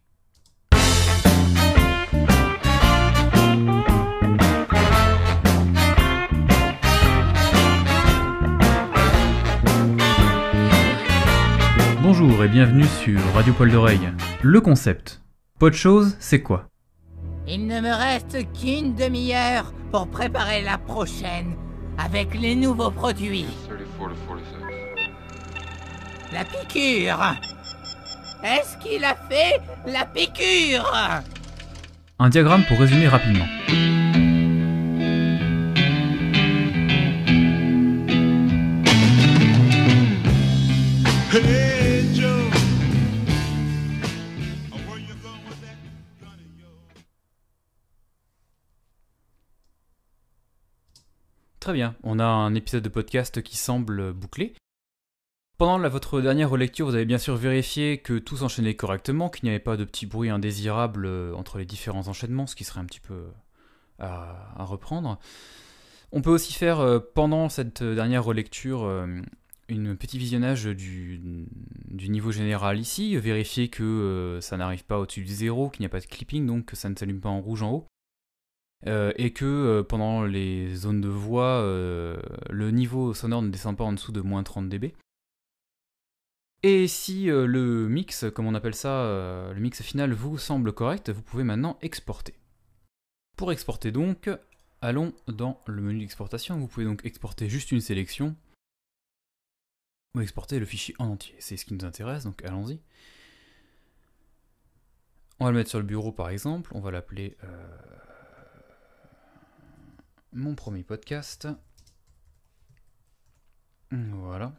Bonjour 12.04 12.44
et 12.44 12.48
bienvenue 12.48 12.86
sur 12.86 13.20
Radio 13.34 13.54
Poil 13.54 13.72
d'Oreille. 13.72 14.12
Le 14.44 14.62
concept. 14.62 15.24
Pas 15.58 15.72
de 15.72 15.76
chose, 15.76 16.16
c'est 16.20 16.44
quoi? 16.44 16.70
Il 17.50 17.66
ne 17.66 17.80
me 17.80 17.94
reste 17.94 18.38
qu'une 18.60 18.94
demi-heure 18.94 19.72
pour 19.92 20.10
préparer 20.10 20.62
la 20.62 20.78
prochaine 20.78 21.56
avec 21.98 22.38
les 22.38 22.56
nouveaux 22.56 22.92
produits. 22.92 23.46
34 23.68 23.98
to 23.98 24.10
46. 24.28 24.68
La 26.34 26.44
piqûre 26.44 27.36
Est-ce 28.44 28.78
qu'il 28.80 29.06
a 29.06 29.16
fait 29.30 29.62
la 29.86 30.04
piqûre? 30.06 30.92
Un 32.20 32.30
diagramme 32.30 32.66
pour 32.68 32.80
résumer 32.80 33.08
rapidement. 33.08 33.46
Très 51.67 51.73
bien, 51.73 51.97
on 52.03 52.17
a 52.17 52.23
un 52.23 52.56
épisode 52.56 52.84
de 52.84 52.88
podcast 52.88 53.41
qui 53.41 53.58
semble 53.58 54.13
bouclé. 54.13 54.53
Pendant 55.58 55.77
votre 55.89 56.21
dernière 56.21 56.49
relecture, 56.49 56.86
vous 56.86 56.95
avez 56.95 57.03
bien 57.03 57.17
sûr 57.17 57.36
vérifié 57.36 57.97
que 57.97 58.19
tout 58.19 58.38
s'enchaînait 58.38 58.75
correctement, 58.75 59.27
qu'il 59.27 59.43
n'y 59.43 59.49
avait 59.49 59.60
pas 59.60 59.75
de 59.75 59.84
petits 59.84 60.06
bruits 60.06 60.30
indésirables 60.30 61.06
euh, 61.06 61.34
entre 61.34 61.58
les 61.58 61.65
différents 61.65 62.08
enchaînements, 62.08 62.47
ce 62.47 62.56
qui 62.56 62.63
serait 62.63 62.80
un 62.80 62.86
petit 62.86 63.01
peu 63.01 63.21
à, 63.99 64.63
reprendre. 64.63 65.19
On 66.13 66.21
peut 66.21 66.30
aussi 66.30 66.53
faire, 66.53 66.80
euh, 66.80 66.99
pendant 66.99 67.49
cette 67.49 67.84
dernière 67.84 68.23
relecture, 68.23 68.86
euh, 68.86 69.19
une 69.67 69.97
petit 69.97 70.17
visionnage 70.17 70.63
du, 70.63 71.19
niveau 71.89 72.32
général 72.32 72.80
ici, 72.80 73.17
vérifier 73.17 73.67
que 73.67 74.39
ça 74.41 74.56
n'arrive 74.56 74.86
pas 74.86 74.99
au-dessus 74.99 75.25
du 75.25 75.34
zéro, 75.34 75.69
qu'il 75.69 75.82
n'y 75.82 75.88
a 75.88 75.89
pas 75.89 75.99
de 75.99 76.06
clipping, 76.06 76.45
donc 76.45 76.67
que 76.67 76.77
ça 76.77 76.88
ne 76.88 76.95
s'allume 76.95 77.19
pas 77.19 77.27
en 77.27 77.41
rouge 77.41 77.62
en 77.62 77.71
haut. 77.73 77.88
Euh, 78.86 79.12
et 79.16 79.34
que 79.34 79.46
euh, 79.46 79.84
pendant 79.84 80.24
les 80.24 80.76
zones 80.76 81.02
de 81.02 81.08
voix, 81.08 81.62
euh, 81.62 82.22
le 82.50 82.70
niveau 82.70 83.13
sonore 83.13 83.42
ne 83.42 83.50
descend 83.50 83.76
pas 83.76 83.84
en 83.84 83.94
dessous 83.94 84.12
de 84.12 84.22
moins 84.22 84.44
30 84.44 84.70
dB. 84.70 84.94
Et 86.63 86.88
si 86.88 87.26
le 87.26 87.88
mix, 87.88 88.26
comme 88.34 88.48
on 88.48 88.56
appelle 88.56 88.74
ça, 88.74 89.04
le 89.54 89.60
mix 89.60 89.84
final 89.84 90.12
vous 90.12 90.40
semble 90.40 90.74
correct, 90.74 91.12
vous 91.12 91.22
pouvez 91.22 91.44
maintenant 91.44 91.78
exporter. 91.82 92.34
Pour 93.38 93.52
exporter 93.52 93.92
donc, 93.92 94.30
allons 94.82 95.13
dans 95.28 95.62
le 95.68 95.82
menu 95.84 96.00
d'exportation. 96.00 96.58
Vous 96.58 96.68
pouvez 96.68 96.86
donc 96.86 97.06
exporter 97.06 97.48
juste 97.48 97.72
une 97.72 97.80
sélection 97.80 98.36
ou 100.16 100.22
exporter 100.22 100.58
le 100.58 100.66
fichier 100.66 100.96
en 100.98 101.10
entier. 101.10 101.36
C'est 101.38 101.58
ce 101.58 101.66
qui 101.66 101.76
nous 101.76 101.86
intéresse, 101.86 102.24
donc 102.24 102.44
allons-y. 102.44 102.82
On 105.40 105.46
va 105.46 105.52
le 105.52 105.58
mettre 105.58 105.70
sur 105.70 105.80
le 105.80 105.86
bureau 105.86 106.12
par 106.12 106.30
exemple. 106.30 106.72
On 106.74 106.80
va 106.80 106.90
l'appeler 106.90 107.38
mon 110.34 110.56
premier 110.56 110.84
podcast. 110.84 111.48
Voilà. 113.92 114.54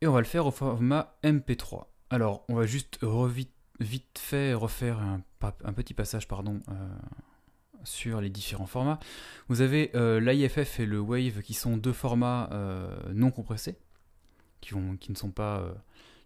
Et 0.00 0.06
on 0.06 0.12
va 0.12 0.20
le 0.20 0.26
faire 0.26 0.46
au 0.46 0.50
format 0.50 1.18
MP3. 1.22 1.86
Alors, 2.10 2.44
on 2.48 2.54
va 2.54 2.66
juste 2.66 2.98
vite 3.80 4.18
fait 4.18 4.54
refaire 4.54 4.98
un, 5.00 5.72
petit 5.72 5.94
passage 5.94 6.28
pardon, 6.28 6.60
euh, 6.68 6.72
sur 7.84 8.20
les 8.20 8.28
différents 8.28 8.66
formats. 8.66 9.00
Vous 9.48 9.62
avez 9.62 9.90
euh, 9.94 10.20
l'IFF 10.20 10.80
et 10.80 10.86
le 10.86 11.00
Wave 11.00 11.42
qui 11.42 11.54
sont 11.54 11.76
deux 11.76 11.92
formats 11.92 12.50
euh, 12.52 12.94
non 13.14 13.30
compressés, 13.30 13.78
qui, 14.60 14.74
ne 14.76 15.14
sont 15.14 15.30
pas 15.30 15.74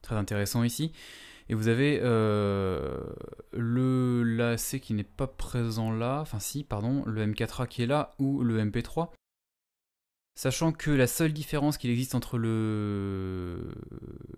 très 0.03 0.17
intéressant 0.17 0.65
ici. 0.65 0.93
Et 1.49 1.55
vous 1.55 1.69
avez 1.69 2.01
euh, 2.03 3.01
le 3.53 4.23
l'AC 4.23 4.81
qui 4.81 4.93
n'est 4.93 5.03
pas 5.03 5.27
présent 5.27 5.91
là, 5.91 6.21
enfin 6.21 6.39
si, 6.39 6.63
pardon, 6.63 7.03
le 7.07 7.27
M4A 7.27 7.67
qui 7.67 7.83
est 7.83 7.87
là, 7.87 8.15
ou 8.19 8.43
le 8.43 8.63
MP3. 8.63 9.11
Sachant 10.39 10.71
que 10.71 10.93
la 10.93 11.09
seule 11.09 11.33
différence 11.33 11.79
qu'il 11.79 11.91
existe 11.91 12.15
entre 12.15 12.39
le, 12.39 13.75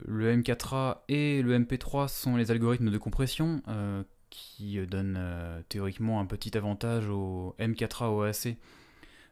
le 0.07 0.35
M4A 0.35 1.01
et 1.09 1.42
le 1.42 1.59
MP3 1.59 2.09
sont 2.09 2.37
les 2.37 2.51
algorithmes 2.51 2.90
de 2.90 2.96
compression, 2.96 3.61
euh, 3.68 4.03
qui 4.31 4.79
donnent 4.87 5.18
euh, 5.18 5.61
théoriquement 5.68 6.20
un 6.20 6.25
petit 6.25 6.57
avantage 6.57 7.11
au 7.11 7.55
M4A 7.59 8.07
au 8.07 8.25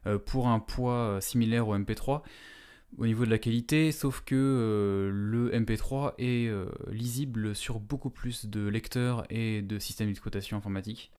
euh, 0.05 0.19
pour 0.19 0.47
un 0.47 0.59
poids 0.59 1.17
similaire 1.21 1.67
au 1.67 1.75
MP3 1.75 2.21
au 2.97 3.05
niveau 3.05 3.25
de 3.25 3.29
la 3.29 3.37
qualité, 3.37 3.91
sauf 3.91 4.21
que 4.21 4.35
euh, 4.35 5.11
le 5.13 5.51
MP3 5.51 6.13
est 6.17 6.47
euh, 6.47 6.65
lisible 6.91 7.55
sur 7.55 7.79
beaucoup 7.79 8.09
plus 8.09 8.47
de 8.47 8.67
lecteurs 8.67 9.25
et 9.29 9.61
de 9.61 9.79
systèmes 9.79 10.07
d'exploitation 10.07 10.57
informatique. 10.57 11.11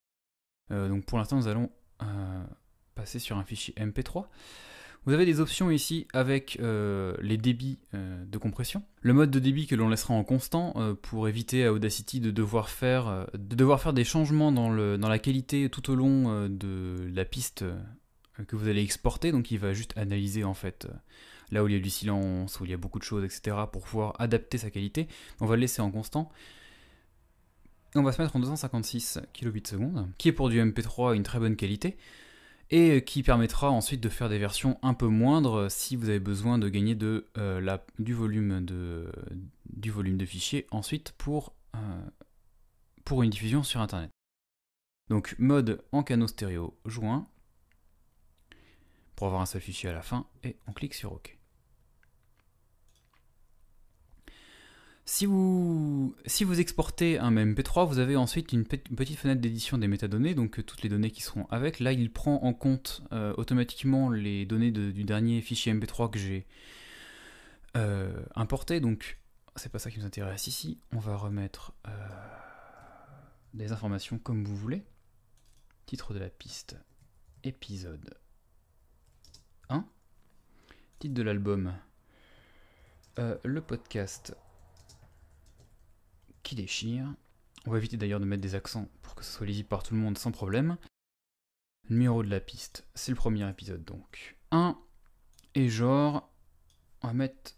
Euh, 0.73 0.89
donc 0.89 1.05
pour 1.05 1.19
l'instant, 1.19 1.37
nous 1.37 1.49
allons 1.49 1.71
passer 2.95 3.19
sur 3.19 3.37
un 3.37 3.45
fichier 3.45 3.75
MP3. 3.75 4.27
Vous 5.05 5.13
avez 5.13 5.27
des 5.27 5.41
options 5.41 5.71
ici 5.71 6.07
avec 6.15 6.59
les 6.61 7.37
débits 7.37 7.79
de 7.93 8.39
compression. 8.39 8.83
Le 9.03 9.13
mode 9.13 9.31
de 9.31 9.39
débit 9.39 9.67
que 9.67 9.75
l'on 9.75 9.91
laissera 9.91 10.15
en 10.15 10.25
constant 10.25 10.75
pour 11.03 11.29
éviter 11.29 11.67
à 11.67 11.75
Audacity 11.75 12.21
de 12.21 12.31
devoir 12.31 12.71
faire, 12.71 13.27
de 13.35 13.55
devoir 13.55 13.83
faire 13.83 13.93
des 13.93 14.05
changements 14.05 14.51
dans, 14.51 14.71
le, 14.71 14.97
dans 14.97 15.11
la 15.11 15.19
qualité 15.19 15.69
tout 15.69 15.91
au 15.91 15.95
long 15.95 16.49
de 16.49 17.11
la 17.13 17.27
piste 17.27 17.67
que 18.47 18.57
vous 18.57 18.69
allez 18.69 18.83
exporter. 18.83 19.31
Donc 19.31 19.51
il 19.51 19.59
va 19.59 19.75
juste 19.75 19.93
analyser 19.99 20.45
en 20.45 20.55
fait 20.55 20.87
là 21.51 21.65
où 21.65 21.69
il 21.69 21.75
y 21.75 21.77
a 21.77 21.81
du 21.81 21.91
silence, 21.91 22.61
où 22.61 22.65
il 22.65 22.71
y 22.71 22.75
a 22.75 22.77
beaucoup 22.77 22.99
de 22.99 23.05
choses, 23.05 23.25
etc. 23.25 23.57
pour 23.73 23.83
pouvoir 23.83 24.15
adapter 24.19 24.59
sa 24.59 24.71
qualité. 24.71 25.09
On 25.41 25.47
va 25.47 25.57
le 25.57 25.63
laisser 25.63 25.83
en 25.83 25.91
constant. 25.91 26.31
Et 27.95 27.99
on 27.99 28.03
va 28.03 28.13
se 28.13 28.23
mettre 28.23 28.37
en 28.37 28.41
256 28.41 29.21
kilobits 29.33 29.63
seconde, 29.67 30.09
qui 30.17 30.29
est 30.29 30.33
pour 30.33 30.49
du 30.49 30.61
MP3 30.63 31.15
une 31.17 31.25
très 31.25 31.39
bonne 31.39 31.57
qualité 31.57 31.97
et 32.71 33.03
qui 33.05 33.23
permettra 33.23 33.71
ensuite 33.71 34.01
de 34.01 34.09
faire 34.09 34.29
des 34.29 34.39
versions 34.39 34.79
un 34.83 34.95
peu 34.95 35.09
moindres 35.09 35.71
si 35.71 35.97
vous 35.97 36.09
avez 36.09 36.21
besoin 36.21 36.59
de 36.59 36.69
gagner 36.69 36.95
de, 36.95 37.27
euh, 37.37 37.61
la, 37.61 37.85
du, 37.99 38.15
volume 38.15 38.65
de, 38.65 39.11
du 39.73 39.91
volume 39.91 40.17
de 40.17 40.25
fichiers 40.25 40.67
ensuite 40.71 41.13
pour, 41.19 41.53
euh, 41.75 42.07
pour 43.05 43.25
une 43.25 43.31
diffusion 43.31 43.65
sur 43.65 43.81
internet. 43.81 44.11
Donc 45.09 45.35
mode 45.39 45.83
en 45.91 46.05
canaux 46.05 46.29
stéréo 46.29 46.79
joint 46.87 47.29
pour 49.17 49.27
avoir 49.27 49.43
un 49.43 49.47
seul 49.47 49.61
fichier 49.61 49.89
à 49.89 49.93
la 49.93 50.03
fin 50.03 50.27
et 50.45 50.57
on 50.69 50.73
clique 50.73 50.95
sur 50.95 51.13
OK. 51.13 51.40
Si 55.13 55.27
vous, 55.27 56.15
si 56.25 56.45
vous 56.45 56.61
exportez 56.61 57.19
un 57.19 57.33
MP3, 57.33 57.85
vous 57.85 57.99
avez 57.99 58.15
ensuite 58.15 58.53
une, 58.53 58.65
pe- 58.65 58.79
une 58.89 58.95
petite 58.95 59.19
fenêtre 59.19 59.41
d'édition 59.41 59.77
des 59.77 59.89
métadonnées, 59.89 60.37
donc 60.37 60.61
euh, 60.61 60.63
toutes 60.63 60.83
les 60.83 60.89
données 60.89 61.11
qui 61.11 61.21
seront 61.21 61.47
avec. 61.47 61.81
Là, 61.81 61.91
il 61.91 62.13
prend 62.13 62.45
en 62.45 62.55
compte 62.55 63.03
euh, 63.11 63.35
automatiquement 63.37 64.09
les 64.11 64.47
données 64.47 64.71
du 64.71 65.03
dernier 65.03 65.41
fichier 65.41 65.75
MP3 65.75 66.11
que 66.11 66.19
j'ai 66.21 66.47
euh, 67.77 68.23
importé, 68.37 68.79
donc 68.79 69.19
c'est 69.57 69.69
pas 69.73 69.81
ça 69.81 69.91
qui 69.91 69.99
nous 69.99 70.07
intéresse 70.07 70.47
ici. 70.47 70.79
On 70.93 71.01
va 71.01 71.17
remettre 71.17 71.73
des 73.53 73.73
informations 73.73 74.17
comme 74.17 74.45
vous 74.45 74.57
voulez. 74.57 74.85
Titre 75.87 76.15
de 76.15 76.21
la 76.21 76.31
piste, 76.31 76.77
épisode 77.43 78.15
1. 79.71 79.85
Titre 81.01 81.15
de 81.15 81.23
l'album, 81.23 81.75
le 83.19 83.61
podcast 83.61 84.37
qui 86.43 86.55
déchire. 86.55 87.07
On 87.67 87.71
va 87.71 87.79
éviter 87.79 87.97
d'ailleurs 87.97 88.21
de 88.21 88.25
mettre 88.25 88.43
des 88.43 88.55
accents 88.55 88.89
pour 89.03 89.15
que 89.15 89.25
ce 89.25 89.33
soit 89.33 89.47
lisible 89.47 89.69
par 89.69 89.83
tout 89.83 89.95
le 89.95 90.01
monde 90.01 90.19
sans 90.19 90.33
problème. 90.33 90.77
Numéro 91.89 92.23
de 92.23 92.31
la 92.31 92.41
piste, 92.41 92.87
c'est 92.95 93.13
le 93.13 93.17
premier 93.17 93.49
épisode 93.49 93.85
donc. 93.85 94.39
1 94.51 94.79
et 95.55 95.69
genre, 95.69 96.33
on 97.03 97.09
va 97.09 97.13
mettre 97.13 97.57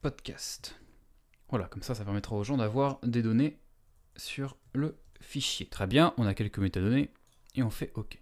podcast. 0.00 0.80
Voilà, 1.50 1.66
comme 1.66 1.82
ça, 1.82 1.94
ça 1.94 2.04
permettra 2.04 2.36
aux 2.36 2.44
gens 2.44 2.56
d'avoir 2.56 2.98
des 3.02 3.22
données 3.22 3.60
sur 4.16 4.56
le 4.72 4.98
fichier. 5.20 5.66
Très 5.66 5.86
bien, 5.86 6.14
on 6.16 6.26
a 6.26 6.34
quelques 6.34 6.58
métadonnées 6.58 7.12
et 7.54 7.62
on 7.62 7.70
fait 7.70 7.92
OK. 7.94 8.18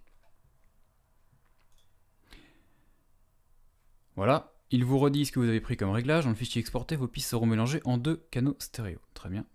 Voilà, 4.17 4.56
il 4.71 4.85
vous 4.85 4.99
redit 4.99 5.27
ce 5.27 5.33
que 5.33 5.39
vous 5.41 5.49
avez 5.49 5.61
pris 5.61 5.77
comme 5.77 5.91
réglage. 5.91 6.25
Dans 6.25 6.31
le 6.31 6.37
fichier 6.37 6.61
exporté, 6.61 6.97
vos 6.97 7.09
pistes 7.09 7.31
seront 7.31 7.47
mélangées 7.47 7.81
en 7.85 7.99
deux 7.99 8.17
canaux 8.31 8.57
stéréo. 8.59 8.99
Très 9.15 9.29
bien. 9.29 9.47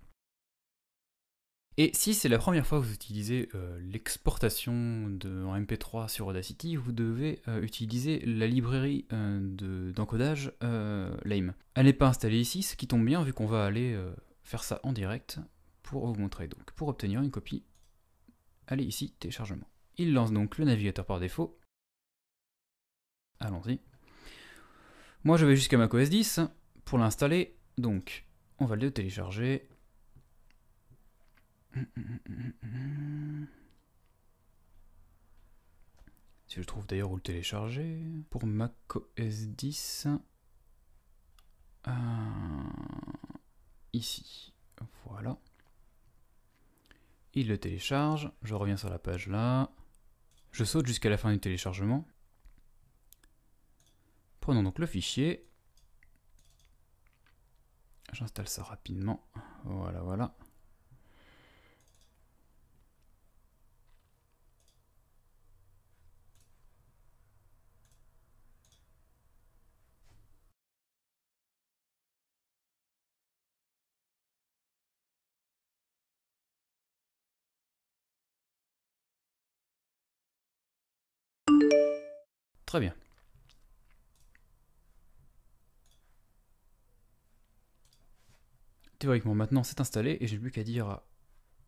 Et 1.78 1.92
si 1.94 2.14
c'est 2.14 2.28
la 2.30 2.38
première 2.38 2.68
fois 2.68 2.80
que 2.80 2.86
vous 2.86 2.94
utilisez 2.94 3.50
euh, 3.56 3.80
l'exportation 3.82 4.74
en 4.74 5.60
MP3 5.60 6.10
sur 6.10 6.28
Audacity, 6.28 6.76
vous 6.76 6.92
devez 6.92 7.42
euh, 7.48 7.62
utiliser 7.62 8.20
la 8.26 8.46
librairie 8.46 9.06
euh, 9.14 9.40
de- 9.42 9.92
d'encodage 9.92 10.52
Lame. 10.62 11.54
Elle 11.76 11.86
n'est 11.86 11.94
pas 11.94 12.10
installée 12.10 12.40
ici, 12.40 12.62
ce 12.62 12.76
qui 12.76 12.88
tombe 12.88 13.06
bien 13.06 13.24
vu 13.24 13.34
qu'on 13.34 13.48
va 13.48 13.66
aller 13.66 13.98
faire 14.44 14.64
ça 14.64 14.80
en 14.84 14.92
direct 14.92 15.40
pour 15.82 16.06
vous 16.08 16.20
montrer. 16.20 16.48
Donc 16.50 16.72
pour 16.72 16.90
obtenir 16.90 17.22
une 17.22 17.32
copie, 17.32 17.64
allez 18.68 18.84
ici, 18.84 19.14
téléchargement. 19.20 19.68
Il 19.98 20.14
lance 20.14 20.34
donc 20.34 20.58
le 20.58 20.66
navigateur 20.66 21.06
par 21.06 21.20
défaut. 21.20 21.58
Allons-y. 23.40 23.80
Moi 25.24 25.38
je 25.38 25.46
vais 25.46 25.56
jusqu'à 25.56 25.78
macOS 25.78 26.10
10 26.10 26.40
pour 26.84 26.98
l'installer, 26.98 27.56
donc 27.78 28.26
on 28.58 28.66
va 28.66 28.76
le 28.76 28.92
télécharger. 28.92 29.70
Si 36.48 36.60
je 36.60 36.64
trouve 36.64 36.88
d'ailleurs 36.88 37.12
où 37.12 37.16
le 37.16 37.22
télécharger, 37.22 38.04
pour 38.30 38.46
macOS 38.46 39.06
10, 39.18 40.08
euh, 41.88 41.92
ici, 43.94 44.54
voilà. 45.06 45.38
Il 47.34 47.48
le 47.48 47.58
télécharge, 47.58 48.32
je 48.42 48.56
reviens 48.56 48.76
sur 48.76 48.90
la 48.90 49.00
page 49.00 49.28
là, 49.28 49.72
je 50.52 50.64
saute 50.64 50.88
jusqu'à 50.88 51.10
la 51.10 51.18
fin 51.18 51.32
du 51.32 51.40
téléchargement. 51.40 52.08
Prenons 54.42 54.64
donc 54.64 54.80
le 54.80 54.88
fichier. 54.88 55.48
J'installe 58.12 58.48
ça 58.48 58.64
rapidement. 58.64 59.24
Voilà, 59.64 60.02
voilà. 60.02 60.36
Très 82.66 82.80
bien. 82.80 82.94
Théoriquement, 89.02 89.34
maintenant 89.34 89.64
c'est 89.64 89.82
installé 89.82 90.20
et 90.22 90.28
j'ai 90.28 90.38
plus 90.38 90.52
qu'à 90.52 90.64
dire 90.64 90.88
à 90.88 91.10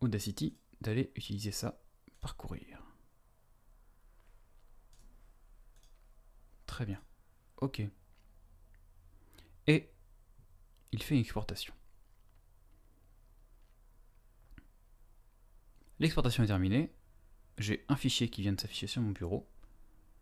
Audacity 0.02 0.56
d'aller 0.82 1.12
utiliser 1.16 1.52
ça 1.52 1.82
parcourir. 2.22 2.84
Très 6.68 6.86
bien. 6.86 7.02
Ok. 7.58 7.82
Et 9.66 9.90
il 10.92 11.02
fait 11.02 11.16
une 11.16 11.22
exportation. 11.22 11.74
L'exportation 15.98 16.44
est 16.44 16.48
terminée. 16.48 16.94
J'ai 17.58 17.84
un 17.90 17.96
fichier 17.96 18.30
qui 18.30 18.44
vient 18.44 18.54
de 18.54 18.62
s'afficher 18.62 18.86
sur 18.86 19.02
mon 19.02 19.10
bureau. 19.10 19.50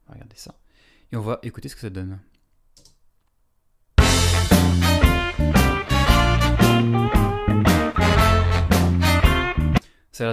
Regarder 0.07 0.37
ça. 0.37 0.57
Et 1.11 1.17
on 1.17 1.21
va 1.21 1.39
écouter 1.43 1.67
ce 1.67 1.75
que 1.75 1.81
ça 1.81 1.89
donne. 1.89 2.21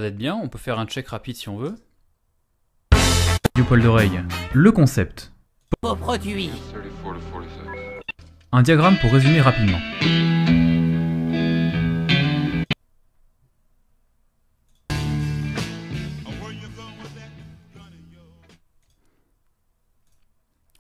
L'air 0.00 0.10
d'être 0.10 0.18
bien, 0.18 0.34
on 0.34 0.48
peut 0.48 0.58
faire 0.58 0.78
un 0.78 0.86
check 0.86 1.08
rapide 1.08 1.36
si 1.36 1.48
on 1.48 1.56
veut. 1.56 1.74
Du 3.54 3.64
poil 3.64 3.82
d'oreille. 3.82 4.20
Le 4.52 4.72
concept. 4.72 5.32
Vos 5.82 5.96
produits. 5.96 6.50
34 6.72 6.84
to 6.84 7.20
46. 7.32 8.02
Un 8.52 8.62
diagramme 8.62 8.96
pour 8.98 9.12
résumer 9.12 9.40
rapidement. 9.40 9.78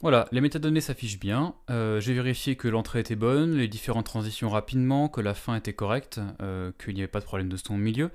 Voilà, 0.00 0.28
les 0.30 0.40
métadonnées 0.40 0.80
s'affichent 0.80 1.18
bien. 1.18 1.56
Euh, 1.70 2.00
J'ai 2.00 2.14
vérifié 2.14 2.54
que 2.54 2.68
l'entrée 2.68 3.00
était 3.00 3.16
bonne, 3.16 3.56
les 3.56 3.66
différentes 3.66 4.06
transitions 4.06 4.48
rapidement, 4.48 5.08
que 5.08 5.20
la 5.20 5.34
fin 5.34 5.56
était 5.56 5.72
correcte, 5.72 6.20
euh, 6.40 6.70
qu'il 6.78 6.94
n'y 6.94 7.00
avait 7.00 7.08
pas 7.08 7.18
de 7.18 7.24
problème 7.24 7.48
de 7.48 7.56
son 7.56 7.74
au 7.74 7.78
milieu. 7.78 8.10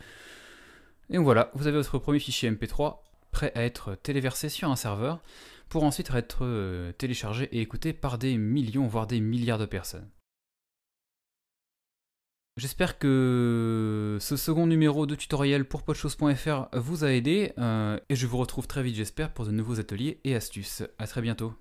Et 1.10 1.18
voilà, 1.18 1.52
vous 1.54 1.68
avez 1.68 1.78
votre 1.78 1.98
premier 2.00 2.20
fichier 2.20 2.50
MP3 2.50 3.00
prêt 3.32 3.52
à 3.56 3.64
être 3.64 3.96
téléversé 3.96 4.50
sur 4.50 4.70
un 4.70 4.76
serveur 4.76 5.22
pour 5.70 5.84
ensuite 5.84 6.12
être 6.14 6.40
euh, 6.46 6.92
téléchargé 6.94 7.46
et 7.52 7.62
écouté 7.62 7.94
par 7.94 8.18
des 8.18 8.38
millions, 8.38 8.88
voire 8.88 9.08
des 9.08 9.20
milliards 9.20 9.58
de 9.58 9.66
personnes. 9.66 10.08
J'espère 12.56 13.00
que 13.00 14.18
ce 14.22 14.38
second 14.38 14.68
numéro 14.68 15.08
de 15.08 15.16
tutoriel 15.16 15.66
pour 15.66 15.82
podchose.fr 15.82 16.68
vous 16.74 17.04
a 17.04 17.12
aidé 17.12 17.54
euh, 17.58 18.00
et 18.10 18.16
je 18.16 18.28
vous 18.28 18.38
retrouve 18.38 18.68
très 18.68 18.84
vite 18.84 18.96
j'espère 18.96 19.34
pour 19.34 19.46
de 19.46 19.52
nouveaux 19.52 19.80
ateliers 19.80 20.20
et 20.24 20.36
astuces. 20.36 20.84
A 21.00 21.08
très 21.08 21.22
bientôt. 21.22 21.56